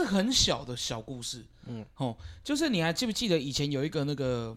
[0.00, 4.56] 这是很小的小故事，嗯，哦，就是你还记不记得以前有一个那个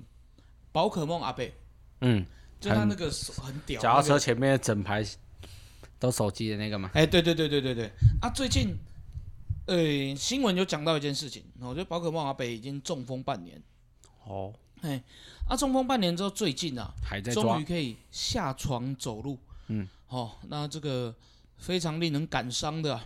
[0.72, 1.54] 宝可梦阿贝，
[2.00, 2.26] 嗯，
[2.62, 5.06] 就他那个手很屌，脚踏那个车前面整排
[6.00, 8.78] 都手机的那个嘛，哎，对对对对对对，啊，最近，
[9.66, 13.62] 呃，新闻有讲到一件事情，我觉得宝可梦阿北已经中风半年，
[14.26, 15.04] 哦，哎
[15.50, 19.38] 啊，中风半年之后，最近啊，还在终于，可以下床走路，
[19.68, 21.14] 嗯，哦，那这个
[21.58, 23.06] 非常令人感伤的、啊，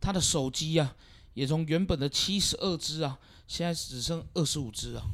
[0.00, 0.96] 他的手机啊，
[1.34, 5.02] 也从原本的七十二只啊，现在只剩二十五只啊，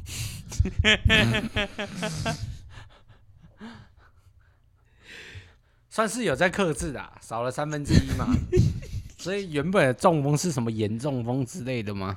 [5.91, 8.27] 算是有在克制的啊，少了三分之一嘛。
[9.18, 12.16] 所以原本的中风是什么严重风之类的吗？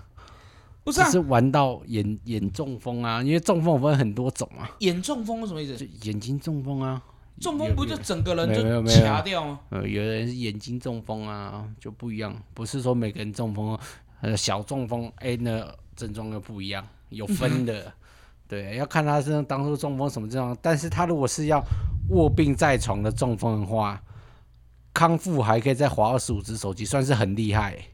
[0.86, 5.86] 不是啊，是玩到眼眼中风啊，因为中风有分很多种啊，眼中风是什么意就思？
[6.04, 7.02] 眼睛中风啊，
[7.44, 9.00] 中风不就整个人就没有没有。
[9.00, 9.60] 掐掉吗？
[9.70, 13.78] 呃，有的人是眼睛中风啊，就不一样，不是说每个人中风，
[14.22, 17.92] 呃，小中风，哎、那症状又不一样，有分的，
[18.48, 21.62] 对，要看他是当初中风什么症状，但是他如果是要
[22.10, 24.02] 卧病在床的中风的话，
[24.94, 27.90] 康复还可以再划二十五只手机，算是很厉害、欸，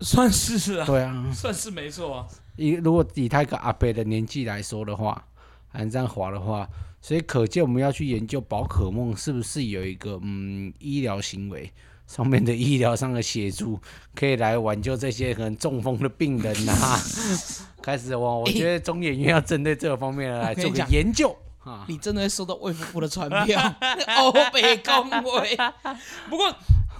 [0.00, 2.26] 算是啊，对啊，算是没错啊。
[2.56, 5.22] 以如果以他一个阿伯的年纪来说的话，
[5.68, 6.66] 还这样划的话，
[7.00, 11.72] 所以可见我们要去研究宝可梦是不是有一个嗯医疗行为
[12.06, 13.80] 上面的医疗上的协助，
[14.14, 17.00] 可以来挽救这些可能中风的病人啊。
[17.82, 21.84] 开始哇，我觉得中研院要针对这个方面来做个研究啊。
[21.88, 23.60] 你真的会收到卫福部的传票，
[24.18, 25.56] 欧北恭维。
[26.28, 26.52] 不过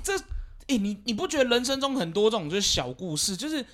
[0.03, 0.17] 这，
[0.69, 3.65] 诶、你你不觉得人生中很多这种就是小故事，就是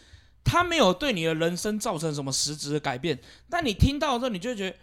[0.45, 3.19] 他没有对你的人生造成什么实质的改变，
[3.51, 4.77] 但你听到的时候，你就觉得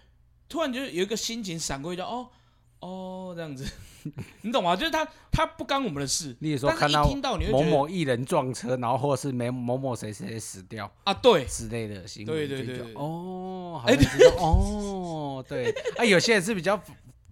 [0.49, 2.27] 突然就有一个心情闪过去，就哦
[2.79, 3.65] 哦这样子，
[4.41, 4.75] 你懂吗？
[4.75, 16.81] 就是他他不干我们的事，例如说但是一看到听到你某某艺人撞车，然后或者是没某某谁谁谁死掉啊，对，之类的新闻，对对对对哦， 好哎像知道哦，对，啊，有些人是比较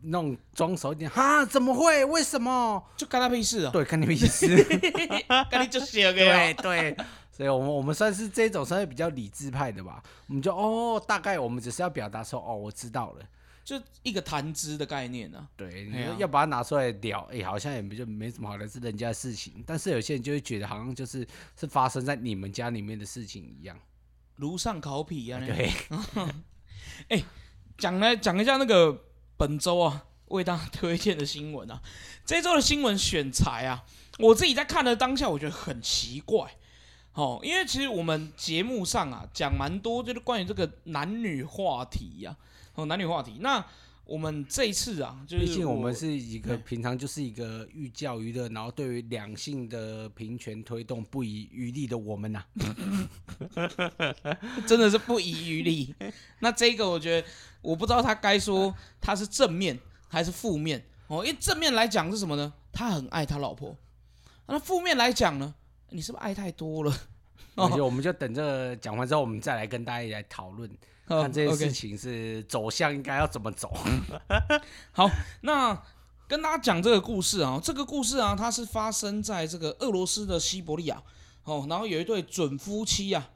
[0.01, 2.05] 那种装熟一点，哈，怎么会？
[2.05, 2.83] 为什么？
[2.95, 4.47] 就干他屁事啊，对，看你们意思，
[5.49, 6.97] 干你就写个对呀，对，
[7.37, 13.23] 所以我们我们算是这种算是比较理智派的吧，我们就哦，大概我们只是要表达说，哦，我知道了。
[13.63, 19.63] 就一个谈资的概念呢、对，你要把它拿出来聊，哎、好像也没就没什么好聊，是人家的事情。
[19.67, 21.27] 但是有些人就会觉得好像就是
[21.59, 23.77] 是发生在你们家里面的事情一样。
[24.37, 25.57] 炉上烤皮啊，样
[27.07, 27.23] 对，
[27.77, 29.03] 讲来讲一下那个
[29.35, 31.81] 本周啊为大家推荐的新闻啊，
[32.25, 33.83] 这周的新闻选材啊，
[34.19, 36.55] 我自己在看的当下，我觉得很奇怪
[37.17, 42.37] 哦，因为其实我们节目上啊讲蛮多，就是关于这个男女话题呀、
[42.75, 43.37] 哦男女话题。
[43.39, 43.65] 那
[44.05, 52.45] 我们这一次啊，就是毕竟我们是一个平常就是一个寓教于乐，然后对于两性的平权推动不遗余力的我们呐、
[54.67, 55.95] 真的是不遗余力。
[56.37, 57.27] 那这个我觉得，
[57.63, 61.25] 我不知道他该说他是正面还是负面哦。
[61.25, 62.53] 因为正面来讲是什么呢？
[62.71, 63.75] 他很爱他老婆。
[64.45, 65.55] 那负面来讲呢？
[65.89, 66.93] 你是不是爱太多了？
[67.55, 70.69] 而且我们就等这个讲完之后，我们再来跟大家一起来讨论，
[71.07, 73.73] 哦看这件事情是走向应该要怎么走。
[74.91, 75.09] 好
[75.41, 75.81] 那
[76.27, 81.01] 跟大家讲这个故事啊，这个故事啊，它是发生在这个俄罗斯的西伯利亚
[81.45, 83.29] 哦，然后有一对准夫妻啊，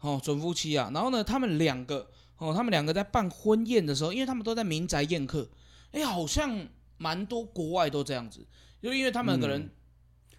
[0.00, 2.08] 哦，准夫妻啊，然后呢，他们两个
[2.38, 5.48] 哦，他们两个在办婚宴的时候，因为他们都在民宅宴客，
[5.92, 8.46] 哎，好像蛮多国外都这样子，
[8.82, 9.68] 就因为他们可能、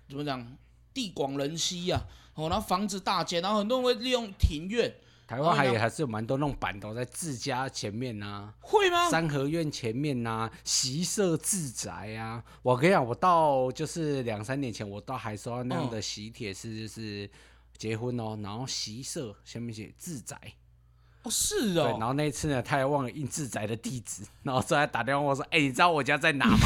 [0.09, 0.57] 怎么讲，
[0.93, 2.01] 地广人稀呀、
[2.35, 4.93] 哦，然后房子大间，然后很多人会利用庭院，
[5.27, 9.09] 台湾还有还是有蛮多那种板头在自家前面呐、会吗？
[9.09, 12.43] 三合院前面呐、习社自宅啊。
[12.63, 17.29] 我跟你讲，我到就是两三年前，我到还收到那样的喜帖，是就是
[17.77, 20.39] 结婚哦，然后习社下面写自宅，
[21.29, 26.57] 哦，是对，然哦，后那一次呢，他还忘了印自宅的地址， 然后所以他打电话问我说：“哎、你知道我家在哪吗？”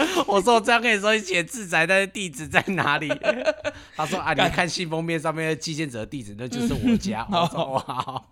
[0.26, 3.08] 我说：“我这样跟你说，你写自宅，但是地址在哪里？”
[3.94, 8.30] 他说：“啊，你看信封面上面的寄件者的地址，那就是我家。”我说：“哇，好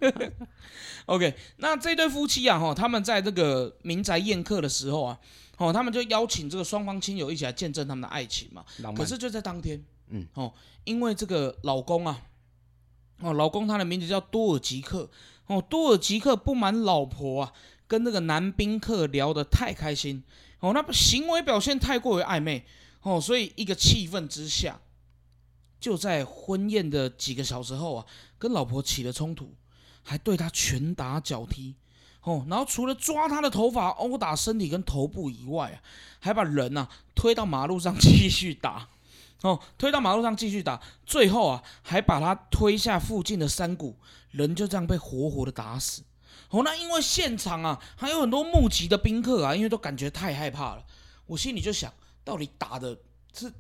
[1.07, 5.19] OK，那这对夫妻啊，哈，他们在这个民宅宴客的时候啊，
[5.57, 8.65] 哦，他们就邀请这个双方亲友一起来见证他们的爱情嘛。
[8.95, 10.53] 可是就在当天，嗯，哦，
[10.85, 12.21] 因为这个老公啊，
[13.21, 15.09] 哦，老公他的名字叫多尔吉克，
[15.49, 17.53] 哦，多尔吉克不满老婆啊
[17.87, 20.23] 跟那个男宾客聊得太开心，
[20.61, 22.65] 哦，那行为表现太过于暧昧，
[23.03, 24.81] 哦，所以一个气愤之下，
[25.81, 28.07] 就在婚宴的几个小时后啊，
[28.39, 29.53] 跟老婆起了冲突。
[30.05, 31.75] 还对他拳打脚踢，
[32.23, 35.77] 哦，然后除了抓他的头发、殴打身体跟头部以外啊，
[36.19, 38.89] 还把人呐、推到马路上继续打，
[39.43, 43.97] 哦，推到马路上继续打，最后啊还把他推下附近的山谷，
[44.31, 46.03] 人就这样被活活的打死。
[46.51, 50.85] 哦，那因为现场啊还有很多目击的宾客啊，因为都感觉太害怕了，
[51.27, 51.93] 我心里就想，
[52.25, 52.97] 到底打的
[53.35, 53.53] 是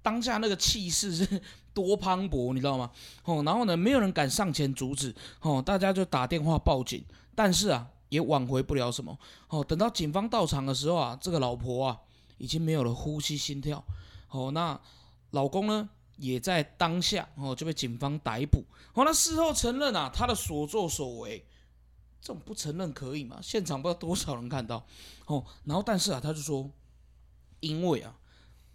[0.00, 1.42] 当下那个气势是
[1.74, 2.90] 多磅礴，你知道吗？
[3.24, 7.04] 哦，然后呢，没有人敢上前阻止，哦，大家就打电话报警，
[7.34, 9.18] 但是啊也挽回不了什么。
[9.48, 11.98] 哦，等到警方到场的时候啊，这个老婆啊
[12.38, 13.84] 已经没有了呼吸心跳。
[14.30, 14.80] 哦，那
[15.32, 15.88] 老公呢
[16.22, 18.64] 也在当下哦就被警方逮捕。
[18.94, 21.44] 哦，那事后承认啊他的所作所为。
[22.24, 23.40] 这种不承认可以吗？
[23.42, 24.86] 现场不知道多少人看到，
[25.26, 26.70] 哦，然后但是啊，他就说，
[27.58, 28.16] 因为啊，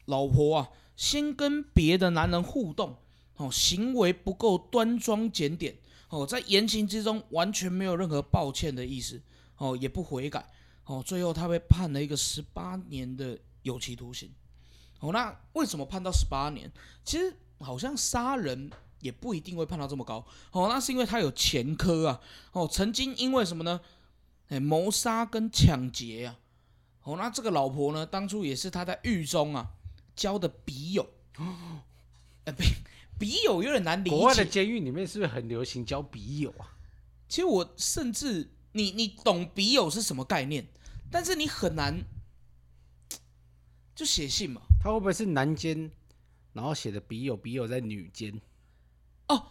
[0.03, 2.97] 老婆啊，先跟别的男人互动，
[3.37, 5.77] 哦，行为不够端庄检点，
[6.09, 9.21] 哦，在言行之中完全没有任何抱歉的意思，
[9.55, 10.45] 哦，也不悔改，
[10.83, 14.29] 哦，最后他被判了一个十八年的有期徒刑，
[14.99, 16.71] 哦，那为什么判到十八年？
[17.03, 18.71] 其实好像杀人。
[18.99, 22.19] 也不一定会判到这么高哦，那是因为他有前科啊
[22.51, 23.79] 哦，曾经因为什么呢？
[24.49, 26.39] 哎，谋杀跟抢劫啊
[27.03, 29.69] 哦，那这个老婆呢，当初也是他在狱中啊
[30.15, 31.07] 交的笔友，
[32.45, 32.65] 哎，笔
[33.19, 34.15] 笔友有点难理解。
[34.15, 36.73] 国外的监狱里面是不是很流行交笔友啊？
[37.29, 40.67] 其实我甚至你你懂笔友是什么概念，
[41.11, 42.03] 但是你很难
[43.95, 44.63] 就写信嘛。
[44.79, 45.91] 他会不会是男监，
[46.53, 48.39] 然后写的笔友，笔友在女监？
[49.27, 49.43] 哦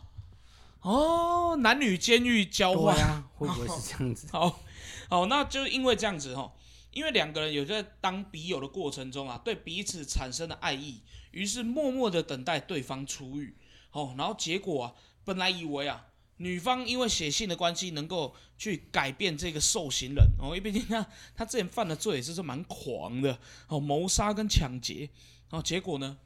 [0.80, 4.28] 哦，男女监狱交换啊，会不会是这样子？
[4.32, 4.60] 好，
[5.08, 6.52] 好，那就因为这样子哈，
[6.92, 11.02] 因为两个人有在当笔友的过程中啊，对彼此产生了爱意，
[11.32, 13.56] 于是默默的等待对方出狱。
[13.92, 14.94] 哦，然后结果啊，
[15.24, 16.06] 本来以为啊，
[16.38, 23.38] 女方因为写信的关系能够去改变这个受刑人哦，因为毕竟他他之前犯的罪也是蛮狂的
[23.68, 25.08] 哦，谋杀跟抢劫。
[25.48, 26.18] 然后结果呢？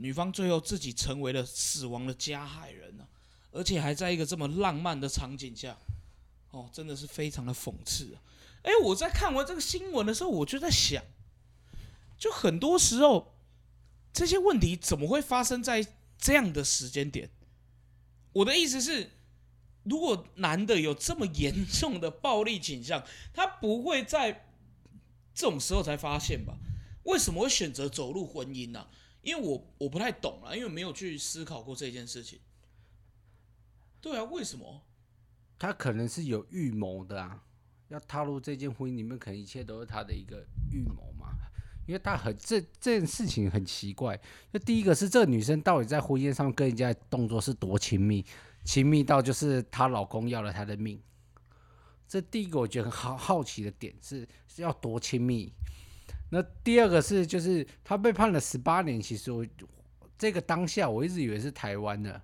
[0.00, 3.04] 女方最后自己成为了死亡的加害人呢，
[3.50, 5.76] 而且还在一个这么浪漫的场景下，
[6.52, 8.22] 哦，真的是非常的讽刺啊！
[8.62, 11.02] 哎，我在看完这个新闻的时候，我就在想，
[12.16, 13.34] 就很多时候
[14.12, 15.84] 这些问题怎么会发生在
[16.16, 17.28] 这样的时间点？
[18.34, 19.10] 我的意思是，
[19.88, 23.02] 如果男的有这么严重的暴力倾向，
[23.32, 24.46] 他不会在
[25.34, 26.58] 这种时候才发现吧？
[27.04, 28.86] 为什么会选择走入婚姻呢？
[29.22, 32.38] 因为我我不太懂了，因为没有去思考过这件事情。
[34.00, 34.82] 对啊，为什么？
[35.58, 37.42] 他可能是有预谋的啊，
[37.88, 41.34] 要踏入这件婚姻里面，可能一切都是他的一个预谋嘛。
[41.86, 44.18] 因为他很这这件事情很奇怪。
[44.52, 48.24] 就第一个是这个女生到底在婚宴上跟人家动作是多亲密，
[48.68, 51.00] 亲密到就是她老公要了她的命。
[52.06, 55.50] 这第一个我觉得很好好奇的点是是要多亲密。
[56.28, 59.00] 那第二个是，就是她被判了十八年。
[59.00, 59.42] 其实我
[60.18, 62.20] 这个当下，我一直以为是台湾的，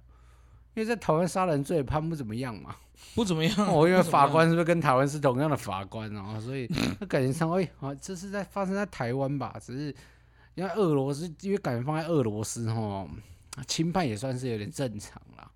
[0.75, 2.77] 因为在台湾杀人罪判不怎么样嘛，
[3.15, 3.73] 不怎么样。
[3.73, 6.39] 我因为法官是不是跟台湾是同样的法官啊？
[6.39, 6.67] 所以
[7.01, 9.57] 他感觉上，哎，啊，这是在发生在台湾吧？
[9.63, 9.97] 只是
[10.57, 13.09] 因为俄罗斯，因为感觉放在俄罗斯哦，
[13.67, 15.51] 轻判也算是有点正常啦。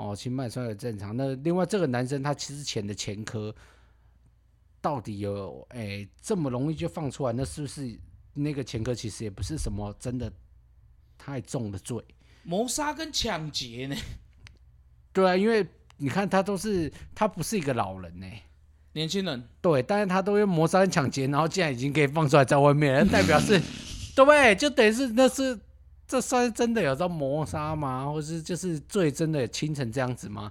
[0.00, 1.16] 哦，轻判算有正常。
[1.16, 3.54] 那另外这个男生他其实前的前科。
[4.82, 7.34] 到底有诶这么容易就放出来？
[7.34, 7.94] 那是不是
[8.32, 10.32] 那个前科其实也不是什么真的
[11.18, 12.02] 太重的罪？
[12.44, 13.96] 谋杀跟抢劫呢？
[15.12, 15.66] 对啊，因为
[15.98, 18.26] 你看他都是他不是一个老人呢，
[18.94, 19.46] 年轻人。
[19.60, 23.60] 对，但是他都用谋杀跟抢劫，然后竟然已经可以放出来在外面，代表是，
[24.16, 24.54] 对不对？
[24.54, 25.60] 就等于是那是
[26.10, 28.04] 这算是真的有遭谋杀吗？
[28.04, 30.50] 或是就是罪真的轻成这样子吗？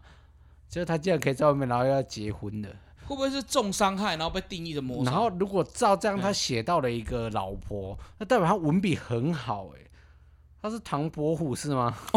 [0.70, 2.70] 就是他竟然可以在外面，然后要结婚的。
[3.06, 5.12] 会不会是重伤害，然后被定义的谋杀？
[5.12, 9.82] 然后如果照这样，他写到了一个老婆，那代表他文笔很好哎。
[10.62, 11.94] 他是唐伯虎是吗？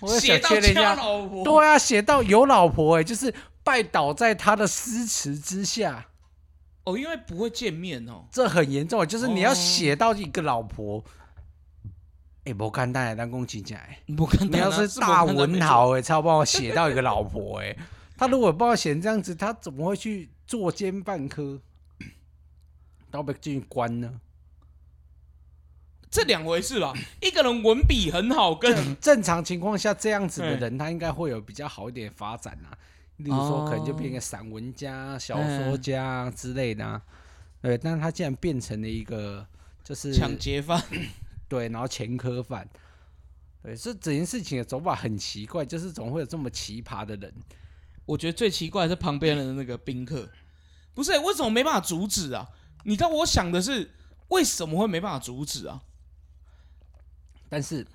[0.00, 6.06] 哦，写到家老婆，对啊，写到有老婆哎，就是拜倒在他的诗词之下。
[6.84, 11.04] 哦，因为不会见面哦，这很严重，就是你要写到一个老婆。
[12.48, 13.78] 哎，不看大当公鸡仔，
[14.16, 17.76] 不看，你要是大文豪哎，才要帮我写到一个老婆哎。
[18.16, 21.60] 他如果帮我写这样子，他怎么会去作奸犯科，
[23.10, 24.20] 到被进去关呢？
[26.10, 26.94] 这两回事吧。
[27.20, 32.72] 一个人文笔很好，跟正常情况下这样子的人，他应该会有比较好一点发展啊。
[33.18, 37.02] 例如说，可能就变个散文家、小说家之类的。
[37.60, 39.46] 对，但是他竟然变成了一个
[39.84, 40.82] 就是抢劫犯，
[41.48, 42.68] 对，然后前科犯。
[43.62, 47.34] 对，这整件事情的走法很奇怪，就是总会有这么奇葩的人。
[48.06, 50.30] 我觉得最奇怪是旁边的那个宾客，
[50.94, 52.48] 不是为什么没办法阻止啊？
[52.84, 53.90] 你知道我想的是
[54.28, 55.82] 为什么会没办法阻止啊？
[57.48, 57.86] 但是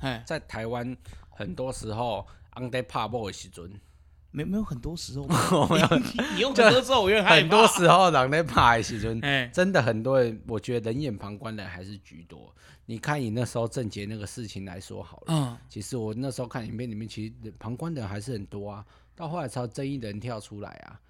[0.00, 0.96] 哎，在台湾
[1.30, 2.26] 很多时候
[2.88, 3.80] 怕爆的时阵，
[4.30, 5.26] 没没有很多时候，
[5.98, 7.68] 你你用很多时候，我有点害很多怕。
[7.68, 12.54] 时候人在怕的时阵，哎，真的很多人，我觉得冷眼旁观的还是居多。
[12.84, 18.84] 你看你那时候郑杰那个事情来说好了，嗯，其实我那时候看影片里面，其实旁观的人还是很多啊。
[19.14, 21.00] 到后来才有争议的人跳出来啊。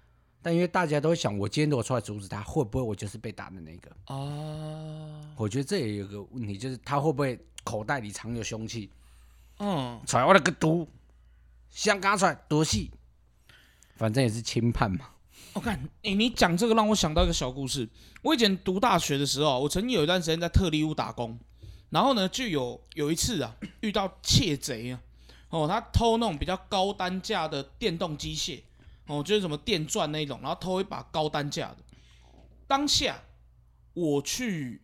[0.41, 3.91] 但因为大家都想，我今天如果出来阻止他，会不会我就是被打的那个？
[4.07, 8.89] 哦，我觉得这也有个问题，就是他会不会口袋里藏有凶器？
[9.59, 10.87] 嗯，出来我那个毒，
[11.69, 12.89] 香港出来多戏，
[13.97, 15.09] 反正也是轻判嘛。
[15.53, 17.87] 我看，哎，你讲这个让我想到一个小故事。
[18.21, 21.37] 我以前读大学的时候，我曾经有一段时间在特例屋打工，
[21.89, 24.99] 然后呢，就有有一次啊，遇到窃贼啊，
[25.49, 28.61] 哦，他偷那种比较高单价的电动机械，
[29.07, 31.77] 哦，就是什么电钻那种，然后偷一把高单价的。
[32.67, 33.19] 当下
[33.93, 34.81] 我去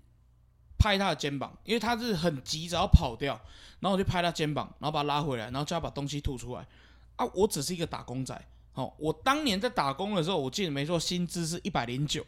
[0.79, 3.39] 拍他的肩膀，因为他是很急着要跑掉，
[3.79, 6.65] 然后我就拍他肩膀，然后把他拉回来，然后叫他把东西吐出来。
[7.17, 8.34] 啊，我只是一个打工仔，
[8.73, 12.25] 哦，我当年在打工的时候，我记得没错，薪资是一百零九，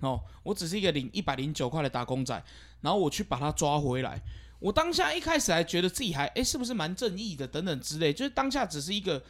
[0.00, 2.42] 哦，我只是一个领一百零九块的打工仔，
[2.82, 4.20] 然后我去把他抓回来。
[4.58, 9.22] 我当下一开始还觉得自己还哎、是不是蛮正义的等等之类，就是当下只是一个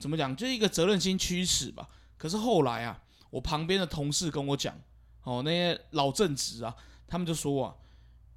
[0.00, 1.88] 怎么讲，就是一个责任心驱使吧。
[2.18, 3.00] 可是后来啊，
[3.30, 4.76] 我旁边的同事跟我讲，
[5.22, 6.74] 哦，那些老正直啊，
[7.06, 7.76] 他们就说啊，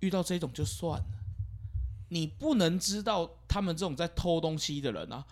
[0.02, 1.06] 遇到这种就算了，
[2.10, 5.26] 你不能知道他们这种在偷东西的人啊，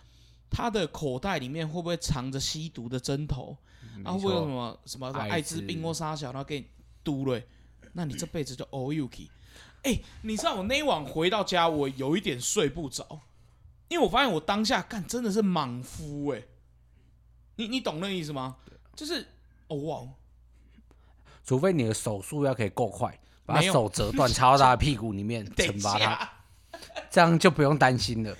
[0.50, 3.56] 他的口袋里面会不会藏着吸毒的针头，
[4.04, 5.56] 啊，会不会有什么什么艾艾滋。
[5.56, 6.66] 滋病或啥小，然后给你
[7.02, 7.40] 嘟了，
[7.92, 9.28] 那你这辈子就 all you k
[9.82, 13.20] 哎、你知道我那一晚回到家，我有一点睡不着，
[13.88, 16.42] 因为我发现我当下干真的是莽夫哎、
[17.56, 18.56] 你你懂那意思吗？
[18.96, 19.26] 就是
[19.68, 20.08] 哦哇，
[21.44, 26.32] 除非你的手速要可以够快，把手折断，插到他的屁股里面 惩罚他，
[27.10, 28.34] 这样就不用担心了。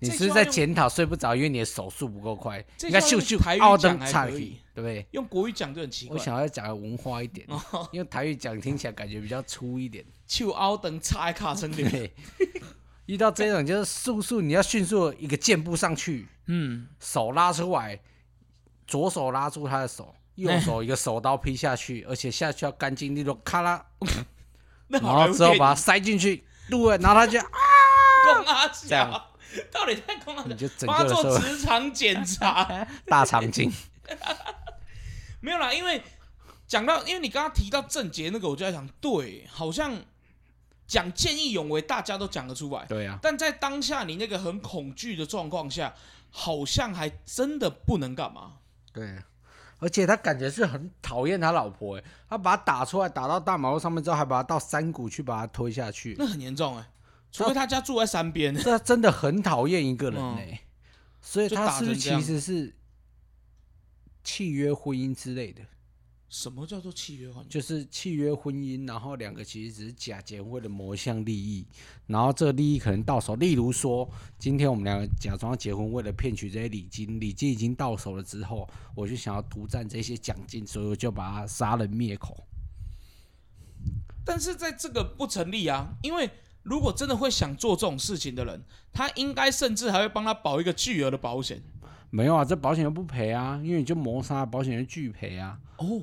[0.00, 5.06] 你是是在检讨睡不着，因为你的手速不够快，这应该句话咻咻用台语奥讲还登插去可以，对不对？
[5.10, 6.16] 用国语讲就很奇怪。
[6.16, 7.46] 我想要讲的文化一点，
[7.90, 10.04] 因为台语讲听起来感觉比较粗一点。
[10.28, 12.12] 手凹等插在卡层里面，对，
[13.06, 17.98] 遇到这种就是速速，你要迅速一个箭步上去， 嗯，手拉出来，
[18.86, 23.84] 左手拉住他的手，右手一个手刀劈下去，而且下去要干净利落，咔啦，
[24.88, 29.27] 然后之后把它塞进去，对，然后他就啊，这样小，
[29.72, 30.48] 到底在公阿小？
[30.48, 32.86] 你就整帮他做职场检查。
[33.06, 33.72] 大肠镜，
[35.40, 36.02] 没有啦，因为
[36.66, 40.00] 讲到，因为你刚刚提到郑杰那个，我就在想，对，好像
[40.86, 45.94] 讲见义勇为，大家都讲得出来，对啊，但在当下你那个很恐惧的状况下，
[46.30, 48.54] 好像还真的不能干嘛。
[48.92, 49.18] 对。
[49.80, 56.84] 而且他感觉是很讨厌他老婆，哎，他把他打出来，打到大马路上面之后，还把他到山谷去把他推下去，那很严重哎、
[57.30, 60.60] 除非他家住在山边，这真的很讨厌一个人嗯哎、
[61.20, 62.74] 所以他是不是其实是
[64.24, 65.62] 契约婚姻之类的？
[66.28, 67.48] 什么叫做契约婚姻？
[67.48, 71.66] 就是契约婚姻，然后两个其实只是假结婚为了某一项利益，
[72.06, 73.34] 然后这个利益可能到手。
[73.36, 74.06] 例如说，
[74.38, 82.46] 今天我们两个假装结婚，为了骗取这些礼金，礼金已经到手了之后，我就想要独占这些奖金，所以我就把他杀人灭口。
[84.22, 86.28] 但是在这个不成立啊，因为
[86.62, 88.62] 如果真的会想做这种事情的人，
[88.92, 91.62] 他应该甚至还会帮他保一个巨额的保险
[92.10, 95.58] 没有啊，这保险又不赔啊，因为你就谋杀，保险就拒赔啊。
[95.76, 96.02] 哦。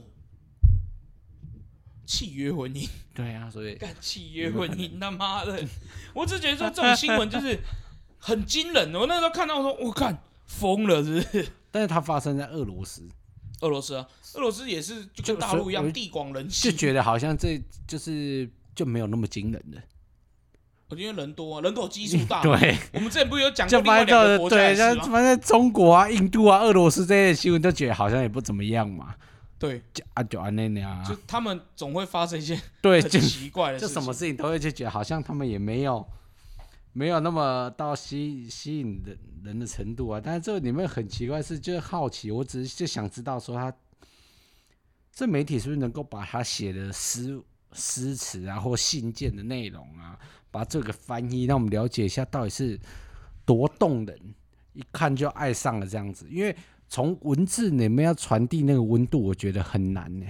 [2.08, 5.60] 契约婚姻，对啊，所以干契约婚姻，他妈的！
[6.14, 7.60] 我只觉得说这种新闻就是
[8.20, 8.94] 很惊人。
[8.94, 11.48] 我那时候看到，我说我看疯了，是不是？
[11.72, 13.10] 但是它发生在俄罗斯，
[13.62, 19.82] 俄罗斯啊，俄罗斯也是就就跟大陆一样地广人稀就，觉得好像这就是就没有那么惊人了。
[20.88, 22.42] 我觉得人多啊，人口基数大。
[22.44, 24.76] 对，我们之前不是有讲过就另外发现到两个国家对？
[24.76, 29.16] 像反正中国啊、印度啊、俄罗斯这些新闻都觉得好像也不怎么样嘛，
[29.58, 34.02] 对，就啊就啊那样就啊，他们总会发生一些 对，奇怪的事就情。
[34.02, 36.06] 什么事情都会就觉得好像他们也没有
[36.94, 40.22] 没有那么到吸吸引人人的程度啊。
[40.24, 43.74] 但是这里面很奇怪是，就是好奇，我只是就想知道说他
[45.12, 47.42] 这媒体是不是能够把他写的诗
[47.74, 50.18] 诗词啊或信件的内容啊，
[50.56, 52.80] 把这个翻译，让我们了解一下到底是
[53.44, 54.18] 多动人，
[54.72, 56.26] 一看就爱上了这样子。
[56.32, 56.56] 因为
[56.88, 60.26] 从文字里面要传递那个温度，我觉得很难呢、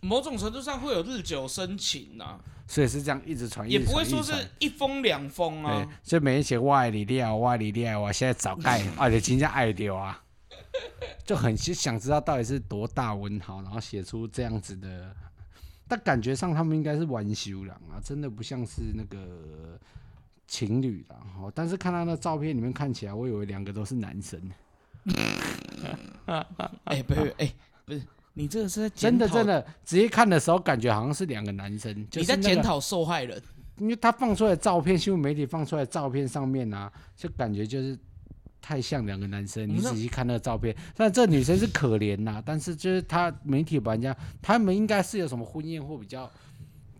[0.00, 10.24] 某种程度上会有日久生情呐、所以是这样一直传，也不会说是一封两封对啊。，所以每天写我爱你了，我爱你了，我现在早盖， 啊，就真正爱掉啊，
[11.26, 15.14] 就很想想知道到底是多大文豪，然后写出这样子的，
[15.86, 19.78] 但感觉上他们应该是玩修了啊，真的不像是那个
[20.46, 24.40] 情侣啦，哦，但是看他那照片里面看起来，我以为两个都是男生。
[26.84, 27.52] 哎，不不，哎，
[27.84, 33.40] 不是，你这个是在真的真，的，直接看的时候感觉好像是两个男生，就你是那个在检讨受害人。
[33.78, 37.98] 因为他放出来的照片，新闻媒体放出来的照片上面啊，就感觉就是
[38.64, 39.68] 太像两个男生。
[39.68, 46.30] 你仔细看那个照片，但这女生是可怜呐、 但是就是她媒体把人家，他们应该是有什么婚宴或比较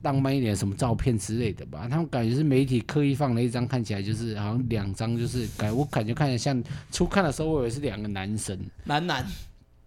[0.03, 1.89] 浪漫一点什么照片之类的吧？
[1.89, 8.59] 他们感觉是媒体刻意放了一张，看起来就是好像两张，就是感我感觉看起来像初看的时候，我以为是两个男生。
[8.85, 9.27] 男男，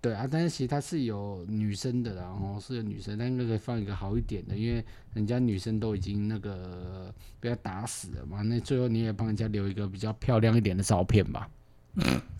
[0.01, 11.47] 对啊，但是其实他是有女生的啦，然后是有女生，但那个放一个好一点的，因为人家女生都已经那个被他打死了嘛，那最后你也帮人家留一个比较漂亮一点的照片吧。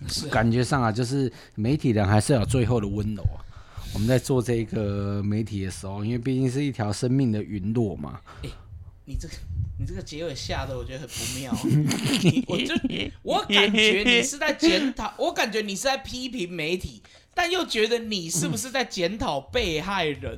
[0.07, 3.43] 是感觉上啊，就是媒体人还是有最后的温柔啊。
[3.93, 8.19] 我们在做这个媒体的时候，因为毕竟是一条生命的陨落嘛，
[9.05, 9.33] 你这个
[9.79, 11.51] 你这个结尾下的我觉得很不妙。
[12.47, 12.75] 我就
[13.23, 17.01] 我感觉你是在检讨，我感觉你是在批评媒体，
[17.33, 20.37] 但又觉得你是不是在检讨被害人？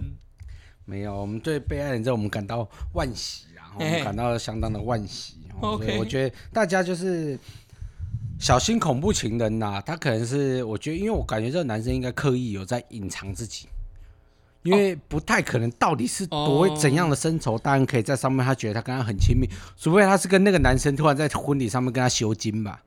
[0.85, 5.35] 没有，我们对被害人这我们感到惋惜啊，我嘿嘿们感到相当的惋惜。
[5.59, 7.38] 哦所以 OK 我觉得大家就是
[8.39, 13.67] 小心恐怖情人呐、他可能是我觉得，因为我感觉这个男生应该刻意有在隐藏自己。
[14.63, 22.84] 因为不太可能，到底是多哦怎样的深仇，当然可以在上面，他觉得他跟他很亲密，除非他是跟那个男生突然在婚礼上面跟他修金吧。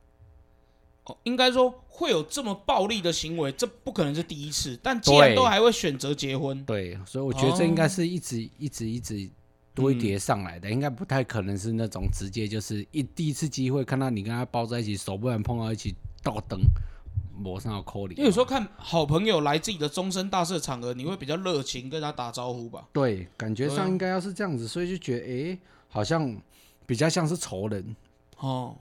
[1.04, 4.78] 哦，应该说会有这么暴力的行为，这不可能是第一次。
[4.82, 9.28] 但既然都还会选择结婚，对，所以我觉得这应哦该是一直、一直一直
[9.75, 16.61] 堆叠上来的，应该不太可能是那种直接就是一第一次机会看到你跟他抱在一起，手不然碰到一起倒灯，
[17.35, 18.15] 抹上有扣里。
[18.17, 22.87] 因为有时候看好朋友来自己的终身大事的场合，你会比较热情跟他打招呼吧？
[22.93, 25.58] 对，感觉上应该要是这样子，所以就觉得诶，
[25.89, 26.37] 好像
[26.87, 27.97] 比较像是仇人
[28.39, 28.76] 哦，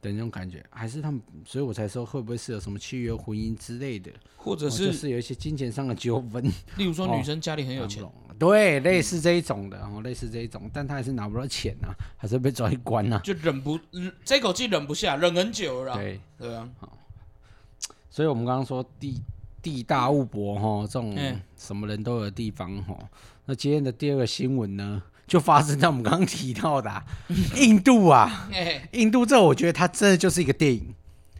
[0.00, 6.42] 的那种感觉，还是他们，所以我才说会不会是有什么契约婚姻之类的，或者哦就是有一些金钱上的纠纷。
[6.76, 8.02] 例如说哦女生家里很有钱，
[8.42, 13.20] 对，类似这一种的，哦，类似这一种，但他还是拿不到钱啊， 还是被抓去关啊。
[13.22, 15.96] 就忍不忍这口气忍不下，忍很久了啦。
[15.96, 16.68] 对，对啊，
[18.10, 19.22] 所以我们刚刚说地
[19.62, 21.40] 地大物博哈，这种嗯。
[21.56, 22.98] 什么人都有的地方哈。
[23.44, 27.04] 那今天的第二个新闻呢，就发生在我们刚刚提到的、啊、
[27.56, 30.92] 印度啊，哎，印度这我觉得它真的就是一个电影，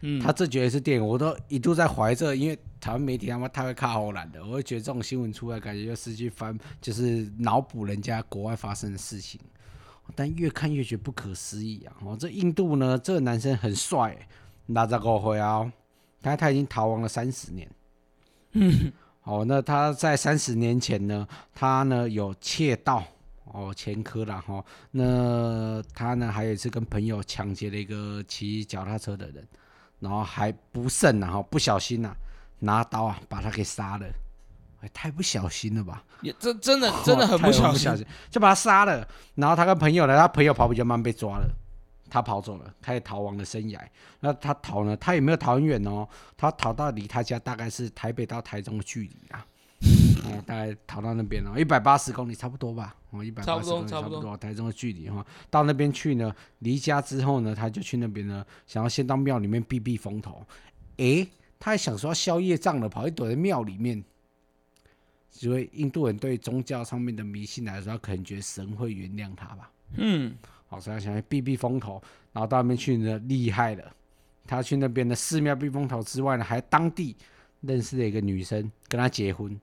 [0.05, 9.39] 嗯，它这绝对是电影，我都一度在怀着，因为台湾媒体他妈太会看好懒的，我会觉得这种新闻出来，感觉就失去翻，就是脑补人家国外发生的事情。
[10.15, 11.95] 但越看越觉得不可思议啊！
[12.03, 14.27] 哦，这印度呢，这个男生很帅欸，
[14.65, 15.71] 拿着狗回啊，
[16.21, 17.69] 他他已经逃亡了三十年。
[18.51, 18.91] 嗯，
[19.23, 23.01] 哦，那他在三十年前呢，他呢有窃盗
[23.45, 29.47] 哦前科啦哈，那他呢还有一次跟朋友抢劫了一个骑脚踏车的人，
[30.03, 32.13] 然后还不慎然后不小心呐、
[32.59, 34.05] 拿刀啊把他给杀了，
[34.81, 36.03] 哎，太不小心了吧！
[36.21, 37.71] 也真真的真的很不小心。
[37.71, 39.07] 不小心，就把他杀了。
[39.35, 41.49] 然后他跟朋友呢，他朋友跑比较慢被抓了，
[42.09, 43.79] 他跑走了，开始逃亡的生涯。
[44.19, 49.45] 那他逃呢，他也没有逃很远哦，他逃到离他家大概是台北到台中的距离啊。
[50.23, 55.25] 哦，大概逃到那边了，一百八十公里差不多吧，哦，一百八十公里差差不多台中的距离哈。
[55.49, 60.45] 到那边去呢，离家之后呢，他就去那边呢，想要先到庙里面避避风头。
[60.97, 61.27] 诶，
[61.59, 64.03] 他还想说要宵夜账了，跑去躲在庙里面。
[65.29, 69.71] 所以印度人对宗教上面的迷信来说，他可能觉得神会原谅他吧。
[69.95, 70.35] 嗯，
[70.67, 73.93] 好，所以他想要避避风头，然后到那边去呢，厉害了。
[74.45, 77.15] 他去那边的寺庙避风头之外呢，还当地
[77.61, 79.59] 认识了一个女生，跟他结婚，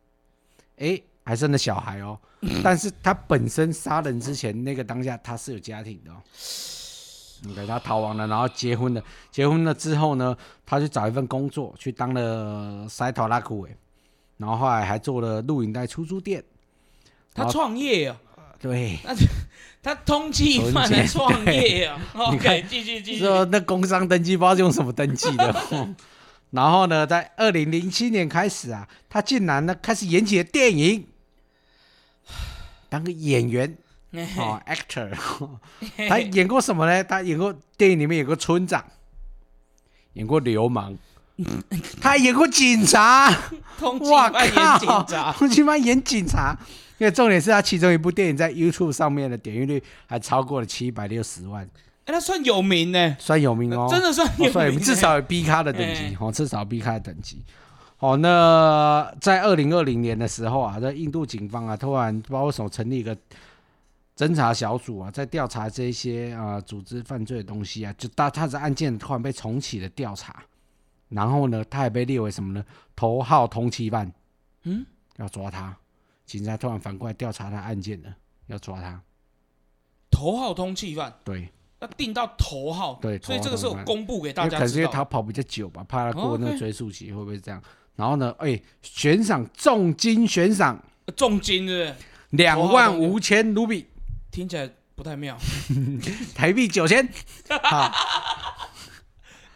[0.80, 2.18] 诶，还生了小孩哦。
[2.64, 6.16] 但是他本身杀人之前那个当下他是有家庭的哦。
[7.50, 9.02] OK，他逃亡了，然后结婚了。
[9.30, 13.76] 结婚了之后呢，他去找一份工作，去当了塞头拉库诶，
[14.36, 16.42] 然后后来还做了录影带出租店。
[17.34, 18.16] 他好创业啊，
[18.58, 18.98] 对，
[19.82, 22.00] 他通缉犯来创业啊。
[22.16, 23.24] OK，继续继续。
[23.24, 25.54] 说那工商登记不知道用什么登记的。
[26.50, 31.06] 然后呢，在二零零七年开始啊，他竟然呢开始演起了电影，
[32.88, 33.76] 当个演员
[34.36, 35.16] 哦，actor。
[36.08, 37.04] 他演过什么呢？
[37.04, 38.84] 他演过电影里面演过村长，
[40.14, 40.96] 演过流氓，
[42.00, 43.32] 他还演过警察。
[43.78, 44.78] 通哇缉犯演靠！
[44.78, 46.58] 警察，通缉犯演警察。
[46.98, 51.66] 因为重点是他其中一部电影在 YouTube 上面的点阅率还超过了七百六十万，
[52.11, 53.87] 哎，他算有名呢，算有名哦。
[53.88, 57.44] 真的算有名，名，至少有 B 咖的等级哎，哦，至少有 B 咖的等级。
[58.01, 63.16] 哦，那在二零二零年的时候啊，在印度警方啊，突然不知道为什么成立一个
[64.16, 70.42] 侦查小组啊，在调查这些啊、组织犯罪的东西啊，就大他的案件突然被重启了调查，
[71.11, 72.64] 然后呢，他也被列为什么呢？
[72.96, 74.12] 头号通缉犯，
[74.64, 74.85] 嗯，
[75.18, 75.77] 要抓他。
[76.27, 78.09] 警察突然反过来调查他案件了，
[78.46, 79.01] 要抓他。
[80.11, 81.49] 头号通缉犯对，
[81.80, 84.78] 要定到头号，对所以这个是有头号通缉犯公布给大家可能是。
[84.78, 87.62] 因为他跑比较久吧，怕他过那哦个追溯期，会不会是这样？
[87.96, 90.82] 然后呢，哎、悬赏重金悬赏
[91.16, 91.94] 重金是？
[92.30, 93.88] 两万五千卢比，
[94.30, 95.36] 听起来不太妙。
[96.34, 97.08] 台币九千，
[97.64, 97.90] 好，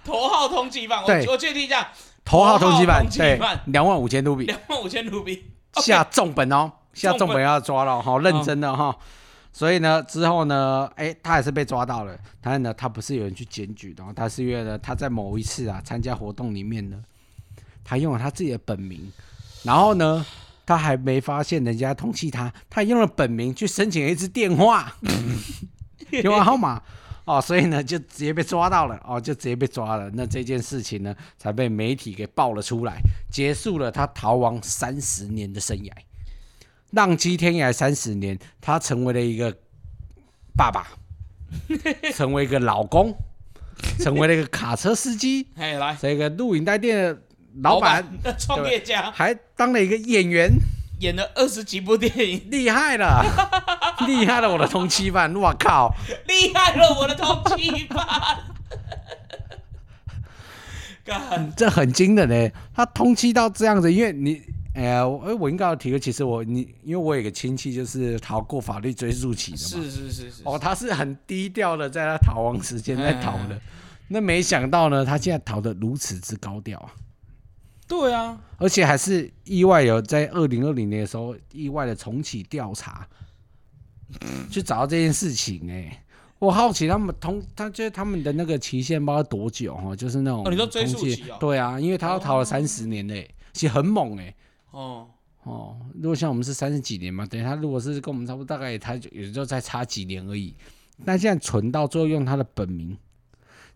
[0.04, 1.92] 头号通缉犯，对我我确定一下，
[2.24, 5.44] 头号通缉犯，对，两万五千卢比，两万五千卢比。
[5.74, 8.96] 下重本哦，下重本要抓了，好认真的哈。
[9.54, 12.18] 所以呢，之后呢，哎，他还是被抓到了。
[12.40, 17.00] 但是呢，他不是有人去检举的哦，他是因为呢，他在某一次啊参加活动里面呢，
[17.84, 19.12] 他用了他自己的本名，
[19.62, 20.26] 然后呢，
[20.66, 24.96] 他还没发现人家通缉他，他用了本名去申请了一支电话，
[26.10, 26.82] 电话号码。
[27.26, 30.10] 哦，所以呢，就直接被抓到了，哦，就直接被抓了。
[30.12, 35.90] 那这件事情呢，才被媒体给爆了出来，结束了他逃亡三十年的生涯，
[36.94, 39.54] 浪迹天涯三十年，他成为了一个
[40.56, 40.86] 爸爸，
[42.14, 43.14] 成为一个老公，
[43.98, 47.22] 成为了一个卡车司机， 哎，来，这个录影带店的
[47.62, 50.50] 老板，板、 创业家，还当了一个演员，
[51.00, 53.24] 演了二十几部电影，厉害了，
[54.06, 55.92] 厉害了，我的通缉犯，我靠！
[56.28, 58.06] 厉害了我的通缉犯！
[61.04, 64.40] 干，这很惊人嘞，他通缉到这样子，因为你，
[64.74, 73.60] 哎呀，我哎我应该要提个，其实我你，因为我有个亲戚就是逃过法律追诉期的嘛，是是是是，哦，他是很低调的，在他逃亡时间在逃的哎，
[74.08, 76.92] 那没想到呢，他现在逃的如此之高调啊，
[77.86, 83.06] 对啊，而且还是意外有在二零二零年的时候意外的重启调查，
[84.50, 86.04] 去找到这件事情哎、
[86.40, 94.34] 我好奇他们通，他就是他们的那个期限不知道多久哈，就是那种哦你说追溯通缉期哦对啊，因为他要逃了哦三十年嘞、其实很猛哎、
[94.74, 95.08] 哦，
[95.44, 100.54] 哦，如果像我们是三十几年嘛，等于他如果是跟我们差不多，大概他就也就再差几年而已。
[101.04, 102.96] 但现在存到最后用他的本名，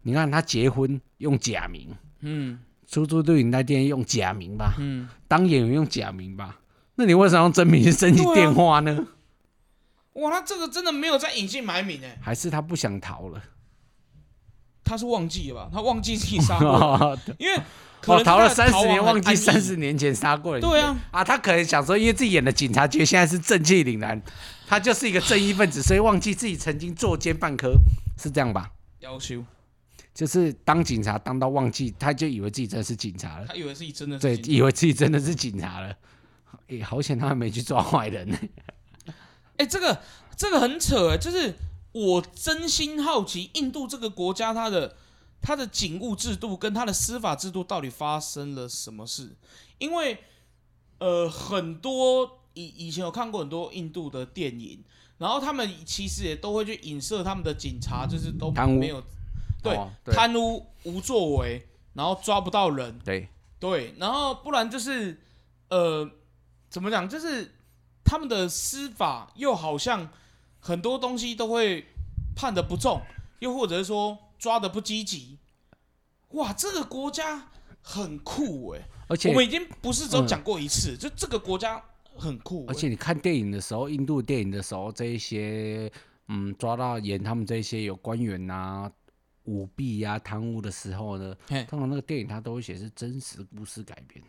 [0.02, 1.88] 你看他结婚用假名，
[2.20, 6.58] 嗯出租录影带店用假名吧，嗯，当演员用假名吧，
[6.94, 9.06] 那你为什么用真名去申请电话呢？
[10.14, 13.42] 哇，他这个真的没有在隐姓埋名哎，还是他不想逃了？
[14.88, 15.68] 他是忘记了吧？
[15.70, 16.58] 他忘记自己杀
[17.38, 17.60] 因为
[18.00, 20.62] 可能逃了三十年，忘记三十年前杀过人。
[20.62, 24.20] 对啊，啊，他可能想说，因为自己演的警察局现在是正气凛然，
[24.66, 27.74] 他就是一个正义分子，所以忘记自己曾经作奸犯科，
[28.16, 28.70] 是这样吧？
[29.00, 29.44] 要求
[30.14, 35.94] 就是当警察当到忘记，他就以为自己真的是警察了，他以为自己真的对是，警察以为自己真的是警察了。
[36.68, 38.36] 诶、好险他还没去抓坏人呢。
[39.58, 40.00] 哎、这个
[40.36, 41.54] 这个很扯哎，就是
[41.98, 44.96] 我真心好奇，印度这个国家它的
[45.40, 49.34] 它的警务制度跟它的司法制度到底发生了什么事？
[49.78, 50.22] 因为
[50.98, 54.84] 呃，很多以以前有看过很多印度的电影，
[55.18, 59.02] 然后他们其实也都会去影射他们的警察就是都没有
[59.60, 65.20] 对贪污无作为，然后抓不到人，对，对，然后不然就是
[65.68, 66.08] 呃，
[66.70, 67.08] 怎么讲？
[67.08, 67.54] 就是
[68.04, 70.08] 他们的司法又好像
[70.68, 71.86] 很多东西都会
[72.36, 73.00] 判的不重，
[73.38, 75.38] 又或者是说抓的不积极。
[76.32, 77.48] 哇，这个国家
[77.80, 81.82] 很酷哎、而且我们已经不是只有嗯讲过一次，就这个国家
[82.14, 85.90] 很酷、欸，而且你看电影的时候，印度电影的时候，这一些
[86.26, 88.92] 嗯抓到演他们这些有官员呐、
[89.44, 91.34] 舞弊呀、贪污的时候呢，
[91.66, 94.22] 通常那个电影它都会写是真实故事改编。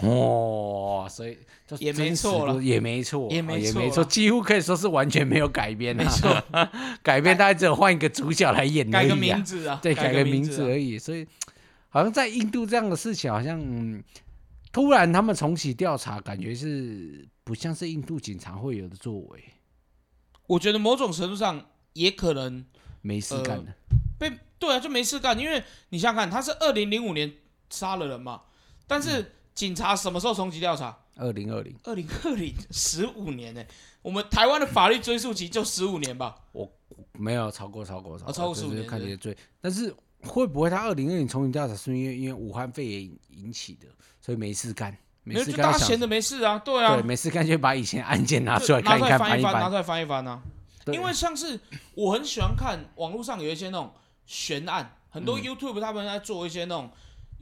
[0.00, 6.42] 哦，所以就也没错了也没错，也没错，没错几乎可以说是完全没有改编啊，没错，
[7.02, 10.98] 改编大概只有换一个主角来演而改个名字啊，对，改个名字而已。
[10.98, 11.26] 所以
[11.90, 14.02] 好像在印度这样的事情，好像、嗯、
[14.72, 19.44] 突然他们重启调查，感觉是不像是印度警察会有的作为，
[20.46, 22.64] 我觉得某种程度上也可能
[23.02, 23.74] 没事干的。
[24.18, 27.30] 被对啊，就没事干，因为你想想看，他是二零零五年
[27.68, 28.42] 杀了人嘛，
[28.86, 30.96] 但嗯是警察什么时候重启调查？
[31.16, 33.62] 二零二零，二零二零十五年呢、
[34.00, 36.34] 我们台湾的法律追诉期就十五年吧？
[36.52, 36.70] 我
[37.12, 39.36] 没有超过，超过，超过，哦超过15就是年是看你的罪。
[39.60, 43.86] 但是会不会他二零二零重启调查是因为因为武汉肺炎引起的，
[44.20, 49.74] 所以没事干，没事干大家闲着没事啊，对啊，对，没事干就把以前案件拿出来看一看，翻拿出来翻翻，拿出。
[49.74, 50.42] 来翻一翻啊。
[50.86, 51.60] 因为像是
[51.94, 53.92] 我很喜欢看网络上有一些那种
[54.26, 56.90] 悬案，很嗯多 YouTube 他们在做一些那种、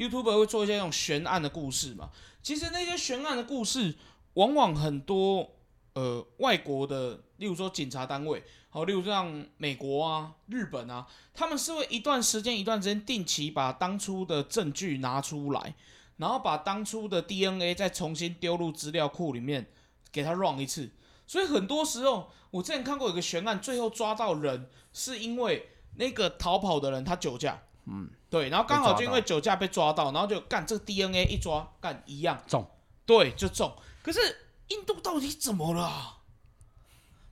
[0.01, 2.09] YouTube 会做一些那种悬案的故事嘛。
[2.43, 3.95] 其实那些悬案的故事，
[4.33, 5.47] 往往很多
[5.93, 15.75] 呃外国的，例如说警察单位，好，例如像美国啊、日本啊，他们是会一段时间一段时间定期把当初的证据拿出来，
[16.17, 19.67] 然后把当初的 DNA 再重新丢入资料库里面，
[20.11, 20.91] 给他 run 一次。
[21.27, 32.71] 所以很多时候，我之前看过有个悬案，最后抓到人是因为那个逃跑的人他酒驾，嗯，对，然后刚好就因为酒驾被抓到，然后就干这个 DNA 一抓干一样中，
[33.05, 33.77] 对，就中。
[34.03, 34.21] 可是
[34.69, 36.19] 印度到底怎么了啊？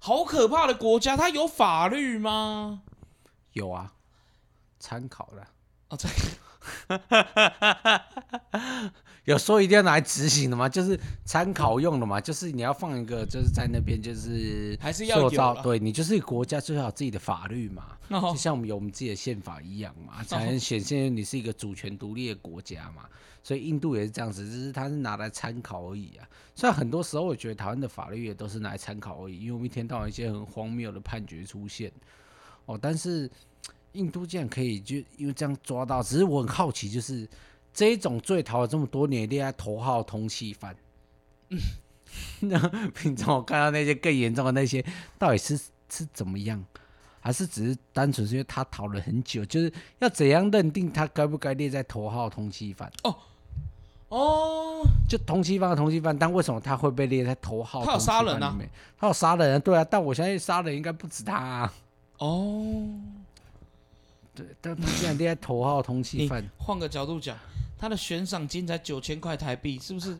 [0.01, 2.83] 好可怕的国家，它有法律吗？
[3.53, 3.95] 有啊，
[4.79, 5.49] 参考了。
[5.89, 6.09] 哦，这
[9.29, 10.67] 有说一定要拿来执行的吗？
[10.67, 23.03] 就是参考用的嘛，就是你要放一个，就是在那边，就是还是要造，对你就是国家，最好自己的法律嘛，哦就像我们有我们自己的宪法一样嘛，才能显现你是一个主权独立的国家嘛。
[23.43, 26.27] 所以印度也是这样子，只是它是拿来参考而已啊。
[26.55, 31.93] 虽然很多时候我觉得台湾的法律也都是拿来参考而已，因为我们一天到晚一些很荒谬的判决出现
[32.65, 33.31] 哦，但是
[33.93, 37.29] 印度竟然可以就因为这样抓到，只是我很好奇，就是
[37.79, 40.75] 这一种罪逃了这么多年，一定要头号通缉犯。
[42.41, 44.85] 那平常我看到那些更严重的那些，
[45.17, 45.57] 到底是
[45.89, 46.65] 是怎么样？
[47.21, 49.45] 还是只是单纯是因为他逃了很久？
[49.45, 52.91] 就是要怎样认定他该不该列在头号通缉犯？
[53.05, 53.15] 哦
[54.09, 57.85] 哦，就通缉犯和通缉犯，但为什么他会被列在头号？
[57.85, 58.59] 他有杀人啊，
[58.99, 61.73] 他有杀人啊，对啊，但我相信杀人应该不止他、啊。
[62.19, 62.89] 哦，
[64.35, 67.39] 对，但他竟然列在头号通缉犯，换个角度讲，
[67.79, 70.19] 他的悬赏金才九千块台币，是不是？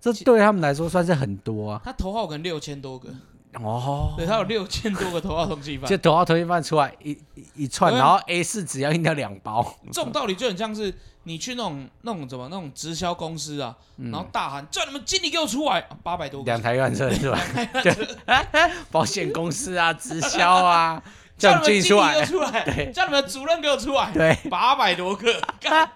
[0.00, 1.82] 这对他们来说算是很多啊。
[1.84, 3.10] 他头号可能六千多个，
[3.54, 5.96] 哦，对他有六千多个头号通缉犯就。
[5.98, 17.38] 头号通缉犯出来一一一串，然后 A 四只要印掉两包，这种道理就很像是你去那种那种怎么那种直销公司啊，然后大喊叫你们经理给我出来，八百多两台游览车是吧？
[17.82, 17.94] 对，
[18.90, 21.02] 保险公司啊，直销啊，
[21.40, 22.92] 叫叫你们经理给我出来，出来，对。
[22.92, 25.90] 叫你们主任给我出来，对，八百多个， 干。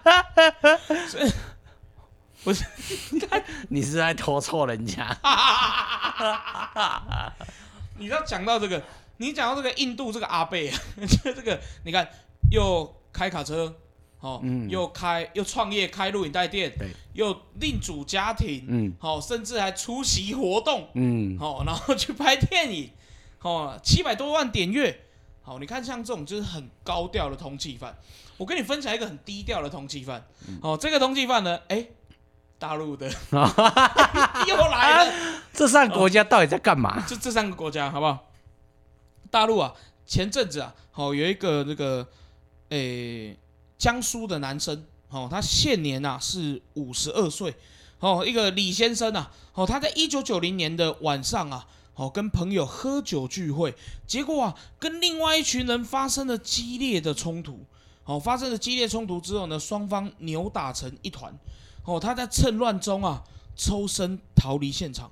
[2.43, 2.65] 不是。
[3.69, 5.17] 你是在拖错人家，
[7.97, 8.81] 你要讲到这个，
[9.17, 10.69] 你讲到这个印度这个阿贝，
[11.23, 12.07] 就这个，你看
[12.51, 13.75] 又开卡车，
[14.19, 14.69] 哦，嗯。
[14.69, 18.93] 又开又创业开录影带店，对，又另组家庭，嗯。
[18.99, 22.91] 好、甚至还出席活动，嗯，好、然后去拍电影，
[23.41, 24.99] 哦，七百多万点阅，
[25.45, 27.95] 好，你看像这种就是很高调的通缉犯，
[28.35, 31.85] 我跟你分享一个很低调的通缉犯，嗯哦，这个通缉犯呢，哎，
[32.57, 33.07] 大陆的
[34.47, 35.41] 又来了。
[35.53, 37.05] 这三个国家到底在干嘛？
[37.07, 38.31] 这这三个国家好不好？
[39.29, 39.71] 大陆啊，
[40.07, 42.07] 前阵子啊，好、有一个那个，
[42.69, 43.37] 诶、
[43.77, 47.53] 江苏的男生，哦，他现年啊是五十二岁，
[47.99, 53.73] 哦，一个李先生啊，哦，他在一九九零年的晚上啊，哦，跟朋友喝酒聚会，
[54.05, 57.65] 结果啊，跟另外一群人发生了激烈的冲突，
[58.03, 61.33] 哦，发生了激烈冲突之后呢，双方扭打成一团，
[61.85, 63.23] 哦，他在趁乱中啊，
[63.55, 65.11] 抽身逃离现场。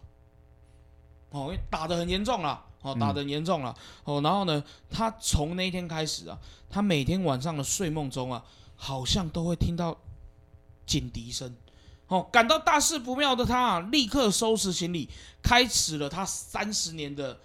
[1.30, 6.38] 哦，因为打得很严重了，哦，打得很严重了，哦，然后呢，他从那一天开始啊，
[6.70, 8.44] 他每天晚上的睡梦中啊，
[8.76, 9.98] 好像都会听到
[10.86, 11.56] 警笛声，
[12.14, 15.10] 哦，感到大事不妙的他啊，立刻收拾行李，
[15.42, 17.40] 开始了他三十年的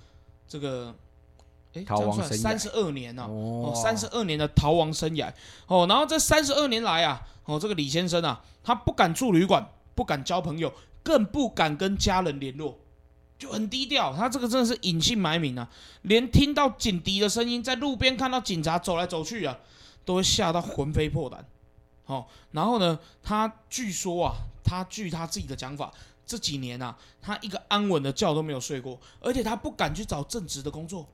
[0.47, 0.95] 这个，
[1.73, 5.33] 哎，逃亡生涯三十二年呢、哦哦，三十二年的逃亡生涯，
[5.69, 10.71] 哦，然后这三十二年来啊，哦，这个李先生啊，他不敢住旅馆，不敢交朋友，
[11.03, 12.79] 更不敢跟家人联络。
[13.39, 15.71] 就很低调，他这个真的是隐姓埋名啊，
[16.03, 19.57] 连听到警笛的声音，在路边看到警察走来走去啊，
[20.05, 21.47] 都会吓到魂飞魄胆。
[22.07, 24.35] 哦，然后呢，他据说啊，
[24.69, 25.91] 他据他自己的讲法，
[26.27, 31.09] 这几年啊，他一个安稳的觉都没有睡过，而且他不敢去找正职的工作。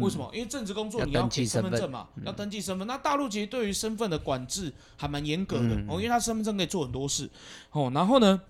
[0.00, 0.30] 为什么？
[0.32, 2.86] 因为正职工作你要身身份份证嘛，要登记身份。
[2.86, 7.28] 那大陆其实对于身份的管制还蛮严格的、嗯哦，因为他身份证可以做很多事
[7.70, 7.90] 哦。
[7.94, 8.40] 然后呢，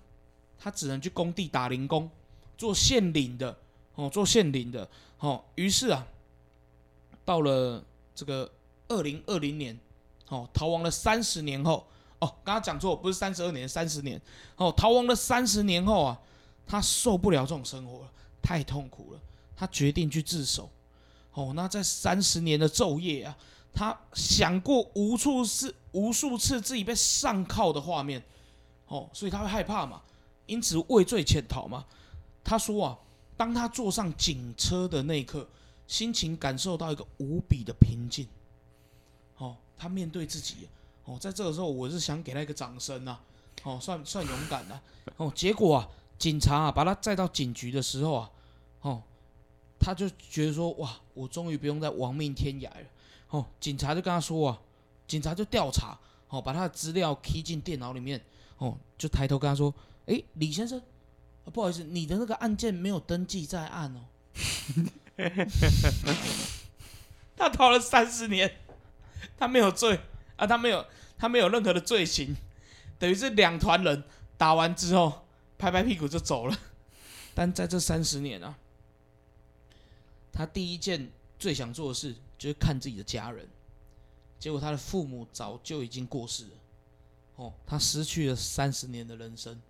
[0.59, 2.09] 他只能去工地打零工，
[2.57, 3.57] 做现领的
[3.97, 5.45] 哦，做现领的哦。
[5.57, 6.07] 于是啊，
[7.25, 8.49] 到了这个
[8.87, 9.77] 二零二零年
[10.29, 11.89] 哦，逃亡了三十年后
[12.23, 14.21] 哦，刚刚讲错，不是三十二年，三十年
[14.55, 16.17] 哦，逃亡了三十年后啊，
[16.65, 19.21] 他受不了这种生活了，太痛苦了，
[19.57, 20.71] 他决定去自首。
[21.33, 23.37] 哦，那在三十年的昼夜啊，
[23.75, 28.23] 他想过无数次、无数次自己被上铐的画面，
[28.87, 30.01] 哦，所以他会害怕嘛，
[30.47, 31.85] 因此畏罪潜逃嘛。
[32.45, 32.99] 他说啊，
[33.37, 35.49] 当他坐上警车的那一刻，
[35.89, 38.29] 心情感受到一个无比的平静。
[39.39, 40.69] 哦，他面对自己，
[41.05, 43.21] 哦，在这个时候，我是想给他一个掌声啊，
[43.65, 44.81] 哦，算算勇敢的、
[45.17, 45.89] 哦，结果啊，
[46.19, 48.31] 警察啊把他载到警局的时候啊，
[48.83, 49.03] 哦，
[49.81, 52.87] 他就觉得说哇，我终于不用再亡命天涯了。
[53.31, 54.61] 哦，警察就跟他说啊，
[55.09, 58.21] 警察就调查，哦，把他的资料 key 进电脑里面，
[58.59, 59.75] 哦，就抬头跟他说，
[60.07, 60.81] 诶，李先生，
[61.53, 64.01] 不好意思，你的那个案件没有登记在案哦。
[67.37, 68.59] 他逃了三十年，
[69.37, 69.99] 他没有罪
[70.43, 70.85] 啊，他没有，
[71.17, 72.35] 他没有任何的罪行，
[72.99, 74.03] 等于是两团人
[74.37, 75.25] 打完之后
[75.57, 76.59] 拍拍屁股就走了。
[77.33, 78.59] 但在这三十年啊，
[80.33, 83.49] 他第一件最想做的事就是看自己的家人，
[84.41, 86.51] 结果他的父母早就已经过世了。
[87.37, 89.63] 哦，他失去了三十年的人生。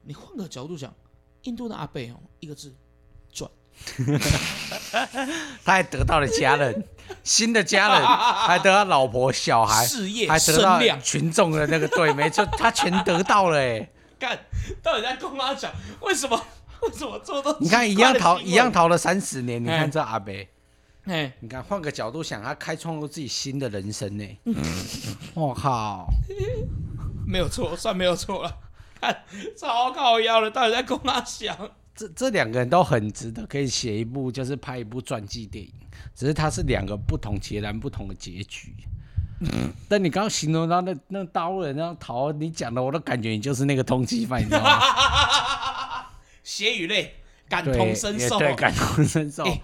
[0.00, 0.94] 你换个角度讲，
[1.42, 2.72] 印度的阿贝哦，一个字
[3.30, 3.50] 赚。
[5.64, 6.84] 他还得到了家人，
[7.24, 13.90] 新的家人， 还得到老婆、小孩，事业还得到群众的那个对，没错，他全得到了哎。
[14.18, 14.38] 干，
[14.82, 16.40] 到底在跟他讲为什么？
[16.82, 17.56] 为什么这么多？
[17.60, 19.62] 你看一样逃，一样，逃了三十年。
[19.62, 20.48] 你哎看这阿北，
[21.06, 24.38] 哎，你看换个角度想，他开创了自己新的人生呢。
[25.34, 26.08] 我靠，
[27.26, 28.56] 没有错，算没有错了。
[29.00, 29.24] 看，
[29.56, 31.56] 超靠腰的，到底在跟他讲？
[31.98, 35.72] 这这两个人都很值得，可以写一部，就是拍一部传记电影。
[36.14, 38.72] 只是它是两个不同、截然不同的结局。
[39.88, 46.06] 但你刚刚形容到那那刀人那样逃，你讲的我都感觉你就是那个通缉犯，你知道吗？
[46.44, 47.14] 血与泪，
[47.48, 48.38] 感，同身受。
[48.38, 49.42] 也对，感同身受。
[49.42, 49.60] 哎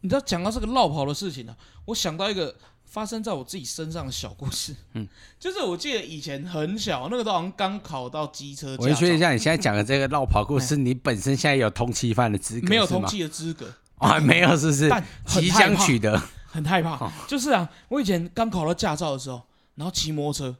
[0.00, 1.54] 你知道讲到这个绕跑的事情呢、
[1.84, 2.54] 我想到一个
[2.90, 4.74] 发生在我自己身上的小故事。
[4.94, 5.06] 嗯，
[5.38, 14.18] 就是我记得以前很小，那个时候好像刚考到机车我就确认一，下，你现在讲的这个绕跑故事，你本身现在有通缉犯的资格，没有通缉的资格，啊？
[14.18, 15.04] 没有，是不是但？
[15.26, 16.96] 即将取得，很害怕。
[16.96, 19.42] 哦就是啊，我以前刚考到驾照的时候，
[19.74, 20.56] 然后骑摩托车，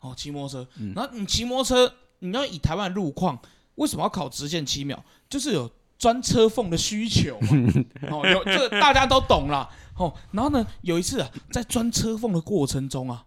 [0.00, 3.38] 哦，骑摩托车，嗯然后你骑摩托车，你要以台湾的路况，
[3.76, 4.98] 为什么要考直线七秒？
[5.28, 7.48] 就是有钻车缝的需求嘛，
[8.10, 9.68] 哦，有这个大家都懂啦。
[9.96, 13.24] 哦，然后呢，有一次啊，在钻车缝的过程中啊，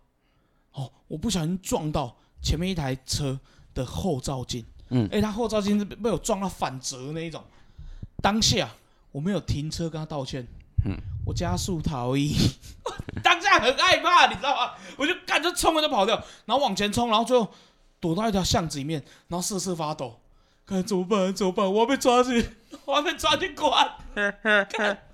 [0.73, 3.39] 哦，我不小心撞到前面一台车
[3.73, 7.43] 的后照镜，嗯哎，他后照镜是被被我撞到反折那一种，
[8.21, 8.69] 当下
[9.11, 10.45] 我没有停车跟他道歉，
[10.85, 12.35] 嗯我加速逃逸，
[13.23, 14.73] 当下很害怕，你知道吗？
[14.97, 17.51] 我就干就冲了就跑掉，然后往前冲，然后最后
[17.99, 20.19] 躲到一条巷子里面，然后瑟瑟发抖，
[20.65, 21.33] 看怎么办？
[21.33, 21.71] 怎么办？
[21.71, 22.47] 我要被抓去，
[22.85, 23.89] 我要被抓去关。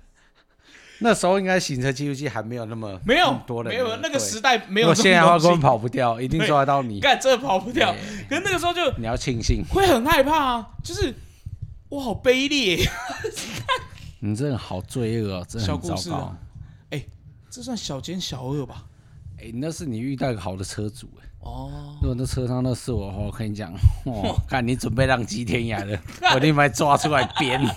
[1.00, 3.32] 那时候应该行车记录器还没有那么没有
[3.64, 7.00] 没有那个时代没有我现在的话根本跑不掉，一定抓得到你。
[7.00, 7.94] 干真的跑不掉。
[8.28, 11.14] 可是那个时候就你要庆幸，会很害怕啊，就是
[11.88, 12.88] 我好卑劣，
[14.20, 16.38] 你真的好罪恶哦，真的小很糟糕故事啊。
[17.48, 18.84] 这算小奸小恶吧？
[19.38, 21.15] 哎，那是你遇到一个好的车主哎。
[21.46, 23.72] 哦，如果那车上那是我的话，我跟你讲，
[24.04, 25.98] 哦，看你准备浪迹天涯了，
[26.34, 27.60] 我立马抓出来编。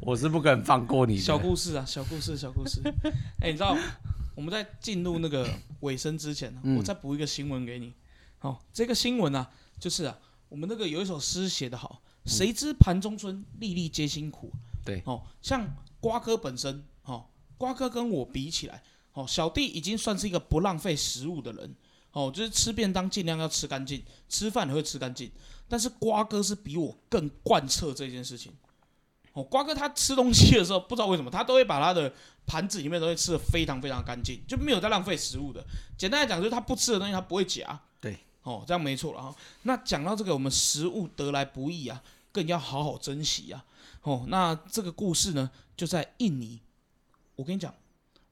[0.00, 1.20] 我是不肯放过你的。
[1.20, 2.80] 小故事啊，小故事，小故事。
[3.40, 3.76] 哎、你知道
[4.34, 5.46] 我们在进入那个
[5.80, 7.92] 尾声之前我再补一个新闻给你。
[8.38, 14.50] 好、这个新闻啊，就是啊，我们那个有一首诗写得好，谁知盘中餐，粒粒皆辛苦。
[14.84, 15.66] 对哦，像
[16.00, 18.82] 瓜哥本身，哦，瓜哥跟我比起来，
[19.14, 21.74] 哦，小弟已经算是一个不浪费食物的人。
[22.12, 25.28] 哦，就是吃便当尽量要吃干净，吃饭也会吃干净。
[25.68, 28.52] 但是瓜哥是比我更贯彻这件事情。
[29.32, 32.14] 哦，瓜哥他吃东西的时候，不知道为什么，他都会把他的
[32.46, 35.64] 盘子里面都会吃的非常非常干净，就没有在浪费食物的。
[35.98, 37.80] 简单来讲，就是他不吃的东西他不会夹。
[38.00, 39.34] 对，哦，这样没错了哈。
[39.62, 42.00] 那讲到这个，我们食物得来不易啊，
[42.30, 43.64] 更要好好珍惜啊。
[44.02, 46.60] 哦，那这个故事呢，就在印尼。
[47.34, 47.74] 我跟你讲，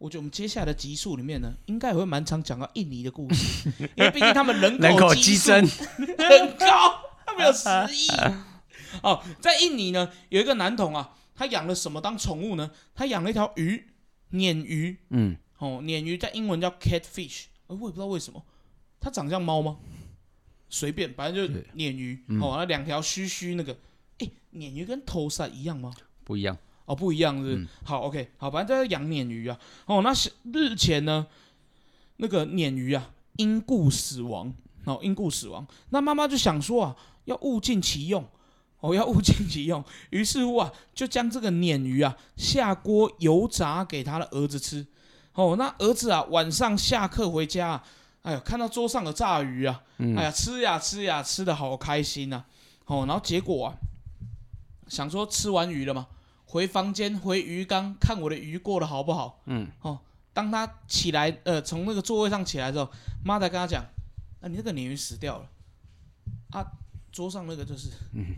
[0.03, 5.65] 我觉得我们接下来的集数里面呢，应该也会蛮常讲到印尼的故事， 因为毕竟他们人人口激增，
[6.19, 8.09] 很高，他们有十亿。
[9.03, 12.73] 哦，在印尼呢，有一个男童啊，他养了什么当宠物呢？
[12.97, 13.87] 他养了一条鱼，
[14.33, 14.99] 鲶鱼。
[15.11, 18.45] 嗯，哦，鲶鱼在英文叫 catfish，呃我也不知道为什么，
[19.01, 19.79] 它长像猫吗？
[20.69, 22.25] 随便，反正就是对鲶鱼。
[22.27, 23.79] 嗯哦，那两条须须那个，
[24.19, 25.95] 诶，鲶鱼跟头鳃一样吗？
[26.25, 26.59] 不一样。
[26.85, 29.59] 哦，不一样是是嗯好，OK，好，反正在养鲶鱼啊。
[29.87, 31.27] 哦，那是日前呢，
[32.17, 34.53] 那个鲶鱼啊因故死亡，
[34.85, 35.67] 哦，因故死亡。
[35.91, 38.27] 那妈妈就想说啊，要物尽其用，
[38.81, 39.83] 哦，要物尽其用。
[40.11, 44.87] 于是乎啊，就将这个鲶鱼啊下锅油炸给他的儿子吃。
[45.35, 47.85] 哦，那儿子啊晚上下课回家、啊，
[48.23, 52.45] 哎呀，看到桌上的炸鱼啊，嗯哎呀，吃呀吃呀，吃的好开心呐、
[52.87, 53.75] 哦，然后结果啊，
[54.89, 56.07] 想说吃完鱼了嘛，
[56.53, 59.41] 回房间回鱼缸看我的鱼过得好不好。
[59.47, 59.99] 嗯，哦，
[60.35, 62.91] 当他起来，呃，从那个座位上起来之后，
[63.25, 63.83] 妈才跟他讲，
[64.43, 65.49] 啊，你那个鲶鱼死掉了。
[66.51, 66.63] 啊，
[67.11, 68.37] 桌上那个就是，嗯。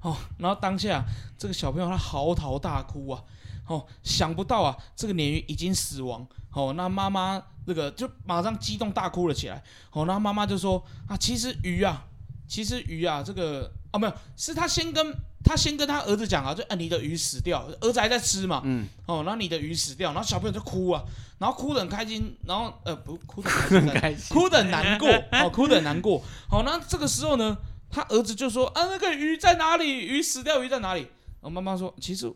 [0.00, 1.04] 哦，然后当下
[1.38, 3.22] 这个小朋友他嚎啕大哭啊，
[3.68, 12.04] 哦，想不到啊，这个鲶鱼已经死亡，哦，那妈妈那个就马上激动大哭了起来，哦，那妈妈就说啊，其实鱼啊，
[12.48, 15.14] 其实鱼啊，这个哦没有，是他先跟
[15.44, 21.02] 他先跟他儿子讲啊，就啊你的鱼死掉，儿子还在吃嘛，嗯，哦，然后你的鱼死掉，然后小朋友就哭啊，
[21.38, 26.22] 然后哭得很开心，然后呃不 哭得很开心，哭得很难过， 哦，哭得很难过。
[26.48, 27.56] 好，那这个时候呢，
[27.90, 29.90] 他儿子就说啊，那个鱼在哪里？
[30.06, 31.00] 鱼死掉，鱼在哪里？
[31.40, 32.32] 然后妈妈说，其实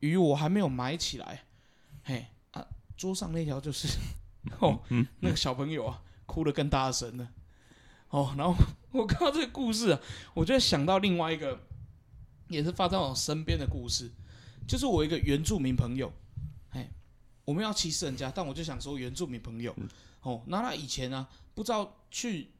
[0.00, 1.44] 鱼我还没有埋起来，
[2.02, 2.66] 嘿啊，
[2.96, 3.86] 桌上那条就是，
[4.58, 4.80] 哦，
[5.20, 7.28] 那个小朋友啊，哭得更大声了。
[8.10, 8.54] 哦，然后
[8.90, 10.00] 我看到这个故事啊，
[10.34, 11.58] 我就想到另外一个，
[12.52, 14.10] 也是发生在我身边的故事，
[14.68, 16.12] 就是我一个原住民朋友，
[16.70, 16.90] 哎，
[17.44, 19.74] 我们要歧视人家，但我就想说原住民朋友，
[20.20, 22.50] 哦，那他以前呢、不知道去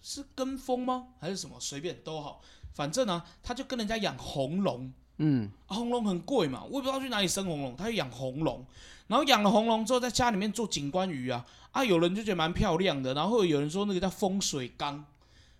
[0.00, 2.40] 是跟风吗，还是什么，随便都好，
[2.72, 8.64] 反正呢、他就跟人家养红龙，嗯，啊，红龙很贵嘛，我也不知道去哪里生红龙，他就养红龙，
[9.08, 15.04] 然后养了红龙之后，在家里面做景观鱼啊，啊，有人就觉得蛮漂亮的，然后有人说那个叫风水缸，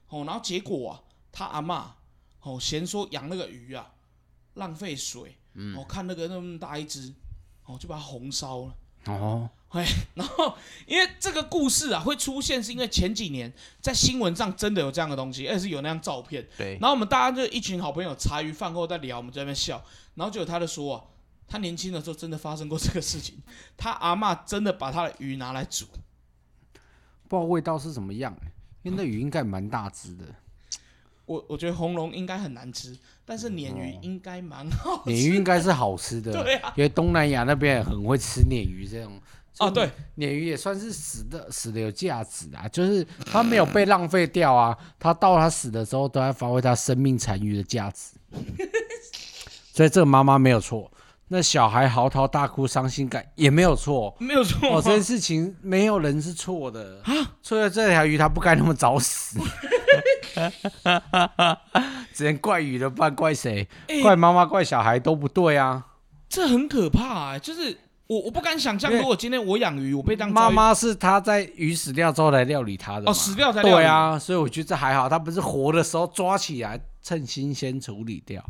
[0.09, 1.85] 哦，然后结果啊，他阿嬷
[2.47, 3.93] 哦嫌说养那个鱼啊
[4.55, 5.37] 浪费水，
[5.77, 7.13] 哦，看那个那么大一只，
[7.65, 8.75] 哦，就把它红烧了。
[9.07, 9.49] 哦，
[10.15, 16.47] 然后，因为这个故事啊会出现，是因为前几年在新闻上真的有这样的东西，而且是有那张照片。
[16.57, 19.85] 对，然后我们大家就一群好朋友茶余饭后在聊，我们在那边笑，
[20.15, 21.05] 然后就有他就说啊，
[21.47, 23.41] 他年轻的时候真的发生过这个事情，
[23.77, 25.87] 他阿嬷真的把他的鱼拿来煮，
[27.29, 30.25] 不知道味道是怎么样、欸，因为那鱼应该蛮大只的，
[31.27, 35.11] 我我觉得红龙应该很难吃，但是鲶鱼应该蛮好吃。
[35.11, 39.21] 鲶鱼应该是好吃的， 对啊，因为东南亚那边也很会吃鲶鱼这种。
[39.59, 39.87] 哦对，
[40.19, 48.13] 鲶鱼也算是死的，死的有价值啊，就是它没有被浪费掉啊，它到它死的时候都在发挥它生命残余的价值。
[49.73, 50.93] 所以这个妈妈没有错，
[51.29, 54.15] 那小孩嚎啕大哭、伤心感也没有错。
[54.21, 54.69] 没有错。
[54.69, 57.01] 哦，啊，这件事情没有人是错的。
[57.05, 57.13] 啊？
[57.43, 59.39] 错在这条鱼它不该那么早死，
[62.13, 63.67] 只能怪鱼了，不然怪谁？
[63.89, 65.85] 哎怪妈妈、怪小孩都不对啊。
[66.29, 78.45] 这很可怕哎、就是我我不敢想象，如果今天我养鱼，我被当妈妈是她在鱼死掉之后来料理它的哦死掉才对啊，所以我觉得这还好，她不是活的时候抓起来趁新鲜处理掉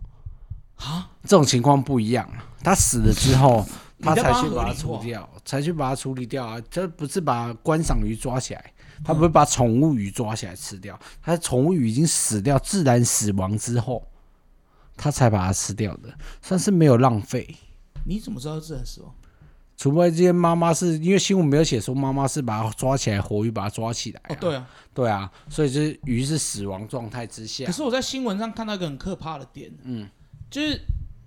[0.76, 2.28] 啊，这种情况不一样，
[2.62, 3.64] 她死了之后。
[3.98, 6.60] 他才去把它处理掉，才去把它处理掉啊！
[6.70, 8.72] 这不是把观赏鱼抓起来，
[9.04, 14.06] 他不会把宠物鱼抓起来吃掉，他宠物鱼已经死掉，自然死亡之后，
[14.96, 17.56] 他才把它吃掉的，算是没有浪费。
[18.04, 19.14] 你怎么知道自然死亡？
[19.76, 27.66] 除非这些妈妈是因为新闻没有写说妈妈是把它抓起来活鱼把它抓起来、哦，对啊，对啊，所以就是鱼是死亡状态之下。
[27.66, 30.08] 可，是我在新闻上看到一个很可怕的点，嗯，
[30.50, 30.80] 就是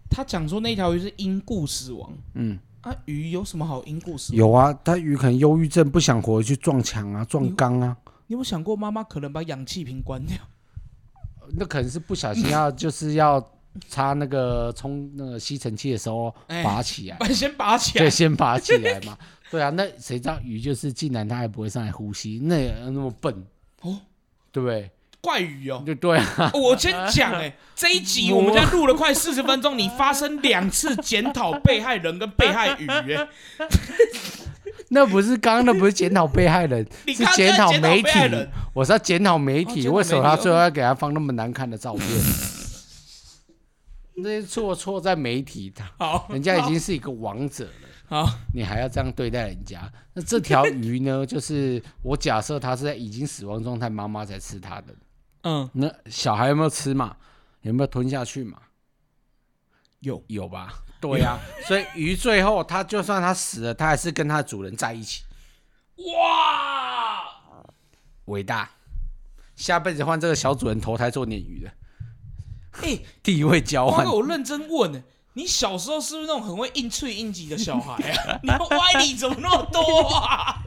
[0.10, 4.34] 他讲说那条鱼是因故死亡，嗯，啊，鱼有什么好因故事？
[4.36, 7.96] 有啊，它鱼可能忧郁症不想活，去撞墙啊、撞缸啊，
[8.28, 10.38] 你有没有想过妈妈可能把氧气瓶关掉？
[11.58, 13.44] 那可能是不小心要就是要
[13.90, 19.18] 插那个充那个吸尘器的时候哎拔起来，把 先拔起来对，先拔起来嘛。
[19.52, 23.34] 对啊，那谁知道鱼就是竟然它还不会上来呼吸，那也那么笨
[23.82, 23.98] 哦，
[24.52, 24.92] 对不对？
[25.22, 25.82] 怪鱼哦。
[25.86, 33.28] 对对啊，哦我先讲哎、这一集我们现在录了快四十分钟， 你发生两次检讨被害人跟被害鱼哎、
[34.90, 38.12] 那不是刚刚那不是检讨被害人， 是检讨媒体。
[38.74, 42.08] 我是要检讨媒哦体，为什么他最后要给他放那么难看的照片？
[44.22, 47.72] 那些错错在媒体，他好，人家已经是一个王者了。
[48.08, 49.82] 好，你还要这样对待人家？
[50.14, 51.26] 那这条鱼呢？
[51.26, 54.94] 就是我假设它是在已经死亡状态，妈妈才吃它的。
[55.44, 57.16] 嗯，那小孩有没有吃嘛？
[57.62, 58.58] 有没有吞下去嘛？
[60.00, 60.74] 有有吧？
[61.02, 61.38] 对呀、
[61.68, 65.24] 所以鱼最后它就算它死了，它还是跟它的主人在一起，
[65.98, 67.24] 哇，
[68.26, 68.70] 伟大。
[69.56, 71.72] 下辈子换这个小主人投胎做鲶鱼的，
[72.82, 74.06] 哎、 地位交换。
[74.06, 78.40] 我认真问呢、你小时候是不是那种很会应脆应急的小孩啊？
[78.44, 80.64] 你的歪理怎么那么多啊？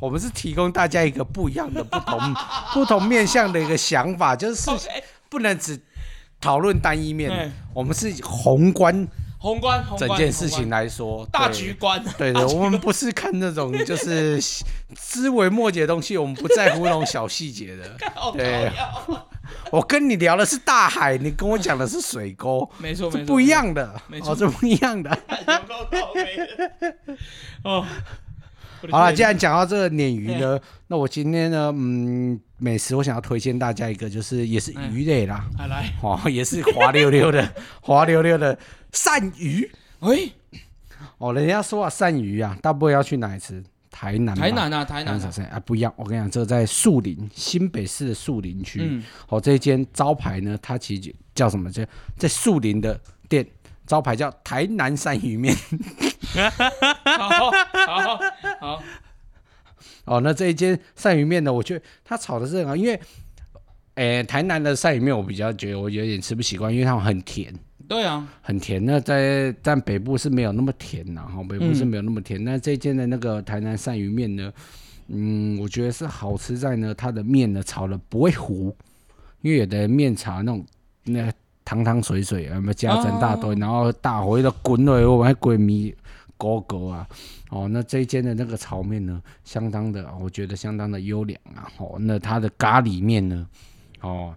[0.00, 2.34] 我们是提供大家一个不一样的、不同
[2.72, 4.70] 不同面向的一个想法，就是
[5.28, 5.80] 不能只
[6.40, 9.06] 讨论单一面哎，我们是宏观
[9.40, 10.82] 宏观，宏观整件事情宏观。
[10.82, 14.40] 来说，大对局观，对对，我们不是看那种 就是
[14.96, 17.96] 枝微末节的东西，我们不在乎那种小细节的。
[18.14, 18.72] 好对。
[19.70, 24.00] 我跟你聊的是大海，你跟我讲的是水沟，没错，没错，这不一样的。
[24.06, 25.10] 没，错哦，这不一样的。
[25.30, 25.36] 有
[25.66, 26.96] 够倒霉的。
[27.64, 27.86] 哦，
[28.90, 37.52] 好了，既然讲到这个鲶鱼呢，那我今天呢，嗯，美食我想要推荐大家一个，就是也是鱼类啦，来来，哦，也是滑溜溜的，
[37.82, 38.58] 滑溜溜的
[38.92, 39.70] 鳝鱼。
[40.00, 40.32] 喂，
[41.18, 43.62] 哦，人家说啊，鳝鱼啊，大部分要去哪里吃？
[43.90, 44.36] 台南。
[44.36, 45.18] 台南啊，台南
[45.50, 45.92] 啊，不一样。
[45.96, 48.78] 我跟你讲，这个在树林，新北市的树林区。
[48.80, 51.68] 嗯，哦，这一间招牌呢，它其实叫什么？
[51.72, 51.82] 叫
[52.16, 53.44] 在树林的店，
[53.88, 55.56] 招牌叫台南鳝鱼面。
[57.04, 58.20] 好好
[58.60, 58.82] 好，
[60.04, 63.00] 哦，那这一间鳝鱼面呢，我觉得它炒的是很好，因为，
[63.94, 67.52] 诶、台南的鳝鱼面我比较觉得我有点吃不习惯，因为它们很甜，
[67.88, 68.84] 对啊，很甜。
[68.84, 72.44] 那在但北部是没有那么甜呐，哈，北部是没有那么甜。
[72.44, 74.52] 那这一间的那个台南鳝鱼面呢，
[75.08, 78.76] 嗯，我觉得是好吃在呢，它的面呢炒的不会糊，
[79.40, 80.64] 因为有的面炒那种
[81.04, 81.32] 那
[81.68, 85.94] 汤汤水水，有没有加成大堆，然后大火都滚落来，我还鬼迷
[86.38, 87.06] 狗狗啊。
[87.50, 91.68] 哦，那这一间的那个炒面呢，相当的，我觉得相当的优良啊。
[91.76, 93.46] 哦，那它的咖喱面呢，
[94.00, 94.34] 哦，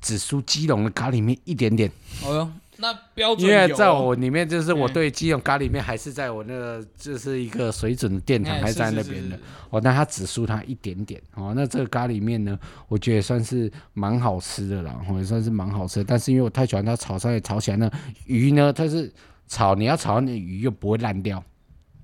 [0.00, 1.92] 只输基隆的咖喱面一点点。
[2.24, 2.50] 哦哟，
[2.80, 9.38] 那标准因为在我里面，就是我嗯对基隆咖喱面还是在我那个就是一个水准的殿堂，哎还在那边的。
[9.68, 11.20] 哦，但它只输它一点点。
[11.34, 12.58] 哦，那这个咖喱面呢，
[12.88, 16.04] 我觉得也算是蛮好吃的啦，哦，也算是蛮好吃的。
[16.04, 17.90] 但是因为我太喜欢它炒上来炒起来呢，
[18.26, 19.12] 鱼呢它是
[19.46, 21.42] 炒，你要炒那鱼又不会烂掉，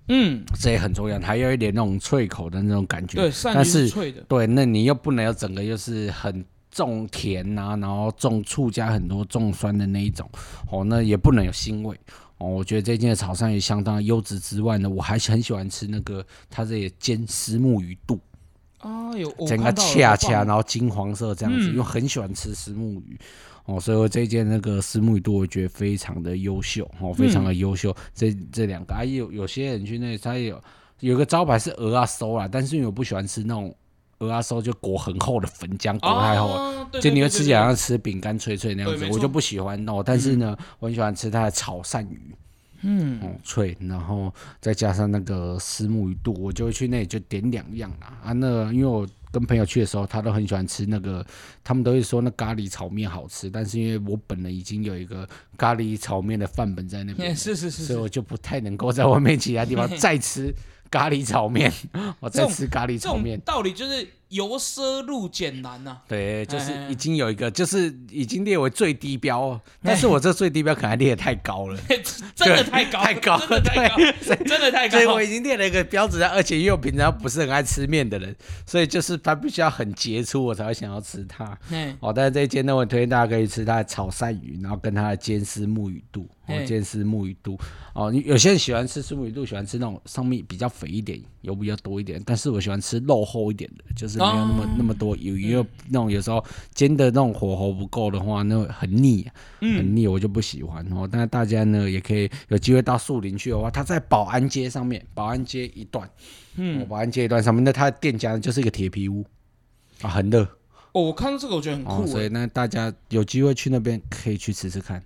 [0.09, 3.17] 嗯，这也很重要，还有一点那种脆口的那种感觉。
[3.17, 6.45] 对，但是是脆的，对，那你又不能有整个又是很
[6.77, 10.29] 重甜呐、然后种醋加很多重酸的那一种，
[10.71, 11.99] 哦，那也不能有腥味。
[12.37, 18.21] 哦，我觉得这间的炒饭也相当优质之外呢，我还很喜欢吃那个它这里煎丝木鱼肚，
[18.81, 23.19] 啊，有整个恰恰，然后金黄色这样子，嗯因为很喜欢吃丝木鱼。
[23.65, 27.97] 哦，所以我这一件那个丝木鱼肚，我觉得非常的优秀，哦，非常的优秀。
[28.15, 30.63] 这这两个，啊，有有些人去那里，他有
[31.01, 33.75] 有个招牌是鹅啊收啦，但是因为我不喜欢吃那种
[34.19, 36.55] 鹅啊收，就裹很厚的粉浆，裹太厚了。
[36.55, 40.03] 哦，对就你会吃起来像吃饼干脆脆那样子，我就不喜欢哦。
[40.05, 42.35] 但是呢，我很喜欢吃它的炒鳝鱼，
[42.83, 48.19] 嗯，哦脆，然后再加上那个丝木鱼肚，我就会去那里就点两样啦。
[48.25, 51.25] 啊，那因为我跟朋友去的时候，他都很喜欢吃那个，
[51.63, 60.55] 他们都会说那咖喱炒面好吃，但是因为我本人已经有一个咖喱炒面的范本在那边 是是是，所以我就不太能够在外面其他地方 再吃
[60.91, 61.73] 咖喱炒面，
[62.21, 63.41] 我在吃咖喱炒面。
[63.41, 71.79] 道理就是由奢入俭难呐，对，就是哎已经有一个，就是已经列为最低标哦，但是我这最低标可能列的太高了，
[72.35, 73.97] 真的太高，太高真的太高，
[74.45, 75.07] 真的太高所以。
[75.07, 78.35] 我已经列了一个标准，而且因为我平常不是很爱吃面的人，
[78.67, 81.59] 所以就是它必须要很杰出，我才会想要吃它。
[82.01, 87.59] 哦，但是这一间呢，我推荐大家可以吃它的炒鳝鱼，然后跟它的煎丝木鱼肚，哦，煎丝木鱼肚。
[87.95, 96.45] 哦，你有些人喜欢吃丝木鱼肚，喜欢吃那种上面比较肥一点，油比较多一点，但是我喜欢吃肉厚一点的，就是没有那么、哦那么多油，因为那种有时候
[96.75, 99.27] 煎的那种火候不够的话，那会很腻、
[99.61, 101.09] 很腻，我就不喜欢哦。
[101.11, 106.11] 但是大家呢，也可以有机会到树林去的话，它在保安街上面，保安街一段，
[106.57, 109.25] 嗯，保安街一段上面，那它的店家呢就是一个铁皮屋，
[110.03, 110.43] 啊，很热。
[110.93, 115.03] 哦，我看到这个我觉得很哦，酷欸，所以那大家有机会去那边可以去吃吃看，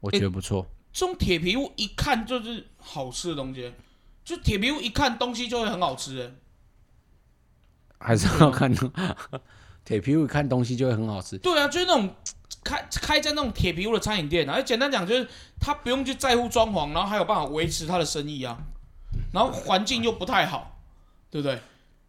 [0.00, 0.66] 我觉得不错。
[0.92, 3.70] 这种铁皮屋一看就是好吃的东西，
[4.26, 6.32] 就铁皮屋一看东西就会很好吃的。
[7.98, 8.74] 还是要看
[9.84, 11.38] 铁皮屋看东西就会很好吃。
[11.38, 12.12] 对啊，就是那种
[12.64, 15.28] 开开在那种铁皮屋的餐饮店啊，简单讲就是
[15.60, 18.58] 他不用去在乎装潢，然后还有办法维持他的生意啊，
[19.32, 20.80] 然后环境又不太好，
[21.30, 21.60] 对不对？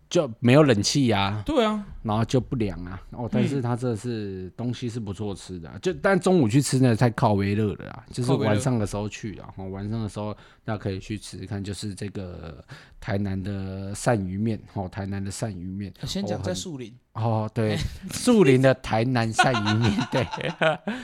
[0.09, 3.01] 就没有冷气呀、对啊，然后就不凉啊。
[3.11, 9.53] 哦，但嗯是它这是东西是不错吃的啊、就但中午去吃呢太靠微热了啊，就是晚上的时候去啊。
[9.57, 10.33] 哦，晚上的时候
[10.63, 12.63] 大家可以去吃吃看，就是这个
[12.99, 15.93] 台南的鳝鱼面哦，台南的鳝鱼面。
[16.03, 17.77] 先讲在树林，哦，对，
[18.11, 20.25] 树林的台南鳝鱼面， 对，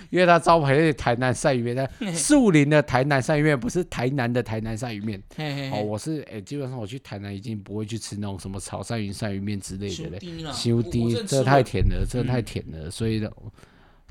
[0.09, 5.19] 因为它招牌是台南鳝鱼面，但树林的台南鳝鱼面不是台南的台南鳝鱼面。
[5.19, 10.19] 哦，嘿嘿嘿，我是哎、基本上我去台南已经不会去吃那种什么炒鳝鱼、鳝鱼面之类的嘞，
[10.53, 13.29] 修低啦，修低我我真的，吃这太甜了，这太甜了，所以呢。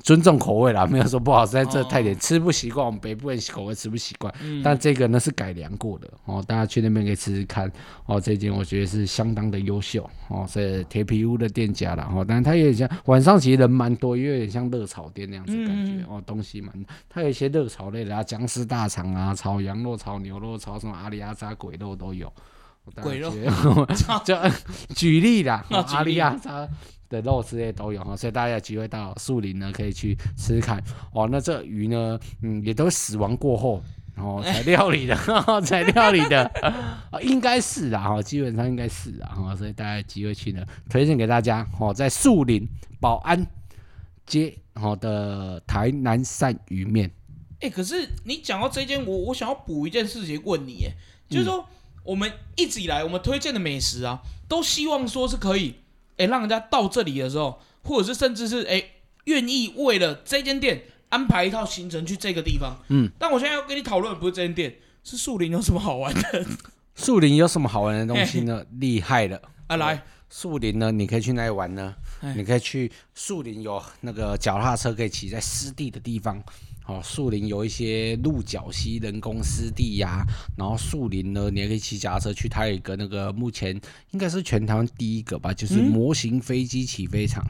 [0.03, 2.85] 尊重口味啦，没有说不好吃，但这太甜，吃不习惯。
[2.85, 7.71] 我们北部人口味吃不习惯，嗯但这个呢是改良过的哦，大家去那边可以吃吃看
[8.07, 8.21] 哦。
[8.21, 16.75] 这间我觉得是相当的优秀哦，是铁皮屋的店家啦哦，但是它有点像晚上其实人蛮多，因为有点像热炒店那样子感觉、嗯哦，东西蛮，
[17.09, 22.33] 它有一些热炒类的啊，僵尸大肠啊，炒羊肉、炒牛肉、炒什么阿里阿扎鬼肉都有。
[23.03, 23.33] 鬼肉
[24.25, 24.37] 就
[24.95, 26.69] 举例啦， 阿里阿扎
[27.09, 30.83] 的肉之类都有哈，所以大家有机会到树林呢，可以去吃吃看。
[31.13, 31.29] 哦。
[31.31, 33.83] 那这鱼呢，嗯，也都死亡过后
[34.17, 35.15] 哦， 才料理的，
[35.63, 36.43] 才料理的，
[37.11, 42.67] 啊，应该是啊，哈，基本上应该是啊，哈，所以大家有机会去呢，推荐给大家，哦，在树林
[42.99, 43.47] 保安
[44.27, 47.11] 街，好的台南鳝鱼面，
[47.61, 50.93] 哎、可是你讲到这间，我我想要补一件事情问你，哎，
[51.29, 51.65] 就是说、
[52.05, 55.75] 我们一直以来我们推荐的美食啊，都希望说是可以，
[56.17, 58.83] 哎、让人家到这里的时候，或者是甚至是哎
[59.25, 66.47] 愿意为了这间店安排一套行程去这个地方，嗯，但我现在要跟你讨论不是这间店，是树林有什么好玩的
[66.95, 68.65] 树林有什么好玩的东西呢？
[68.79, 69.41] 厉害了。
[69.69, 69.77] 啊？
[69.77, 70.03] 来，
[70.35, 72.35] 树林呢，你可以去那里玩呢哎？
[72.35, 76.43] 你可以去树林有那个脚踏车可以骑在湿地的地方。
[76.87, 80.25] 哦、树林有一些鹿角溪人工湿地呀、
[80.57, 82.49] 然后树林呢，你也可以骑脚踏车去。
[82.49, 83.79] 它有一个那个目前
[84.11, 87.45] 应该是全台湾第一个吧，就是嗯模型飞机起飞场。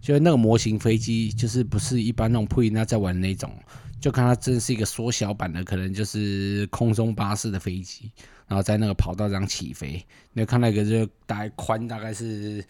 [0.00, 3.52] 就是那个模型飞机，就是不是一般那种普林那在玩那种，
[4.00, 8.10] 就看它真的是一个缩小版的，可能就是空中巴士的飞机，
[8.50, 10.04] 然后在那个跑道上起飞。
[10.32, 12.64] 你有看到一个就大概宽大概是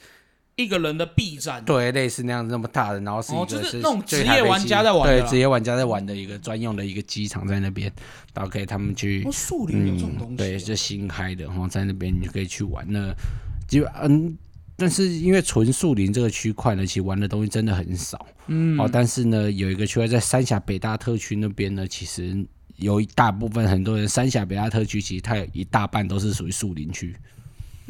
[0.57, 7.91] 一个人的臂展，对类似那样子那么大的，然后是一哦个就是那种职业玩家在玩的对职业玩家在玩的一个专用的一个机场在那边，
[8.35, 12.85] 然后给他们去哦，树林有这种东西、嗯，对，就新开的，然后在那边你就可以去玩。
[12.87, 13.15] 那
[13.67, 14.37] 就嗯，
[14.77, 18.27] 但是因为纯树林这个区块呢，其实玩的东西真的很少。
[18.49, 22.47] 嗯，哦，但是呢，有一个区块在三峡北大特区那边呢，其实
[22.81, 27.15] 有一大部分很多人三峡北大特区，其实它有一大半都是属于树林区。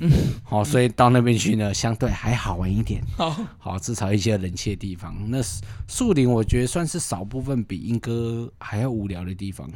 [0.03, 0.11] 嗯，
[0.43, 3.03] 好、所以到那边去呢，相对还好玩一点。
[3.16, 5.14] 好，好，至少一些人气的地方。
[5.28, 5.38] 那
[5.86, 9.70] 树林，我觉得算是少部分比莺歌还要无聊的地方。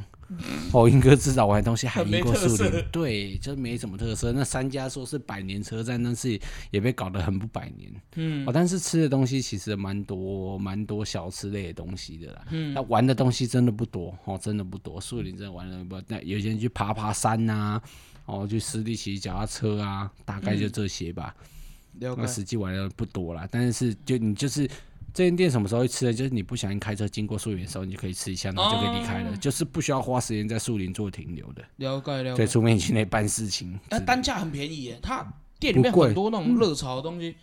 [0.72, 4.32] 哦，英哥至少玩的东西还没赢过树林，对，就是没什么特色。
[4.32, 6.38] 那三家说是百年车站，但是
[6.70, 7.92] 也被搞得很不百年。
[8.16, 12.46] 嗯哦，但是吃的东西其实蛮多，蛮多小吃类的东西的啦。
[12.50, 15.00] 嗯，那玩的东西真的不多，哦，真的不多。
[15.00, 17.80] 树林真的玩的不多，那有些人去爬爬山呐、
[18.26, 21.34] 哦，去湿地骑脚踏车啊，大概就这些吧。
[21.96, 24.68] 那实际玩的不多啦，但是就你就是
[25.14, 31.62] 这间店什么时候会吃呢，就是你不小心开车经过树林的时候，你就可以吃一下，然后就可以离开了，哦就是不需要花时间在树林做停留的。
[31.76, 32.52] 了解了对，解。
[32.52, 34.06] 除非你去那办事情之那类的。
[34.06, 35.24] 单价很便宜耶，它
[35.60, 37.36] 店里面不贵很多那种热潮的东西，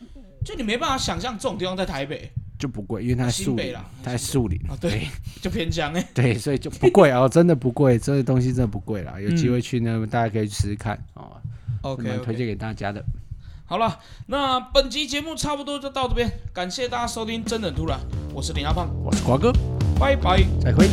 [0.43, 5.07] 就你没办法想象这种地方在台北就不贵，因为它在树林新北啦，它在树林啊，对，
[5.41, 6.05] 就偏乡哎。
[6.13, 9.17] 对，所以就不贵哦，真的不贵，这些东西真的不贵啦。
[9.17, 11.41] 有机嗯会去呢，大家可以去试试看哦，
[11.81, 13.01] 是 OK 推荐给大家的。
[13.71, 17.97] 好了，那本集节目差不多就到这边，感谢大家收听《真的很突然》，
[18.33, 19.49] 我是林阿胖，我是瓜哥，
[19.97, 20.43] 拜拜。
[20.59, 20.89] 再会。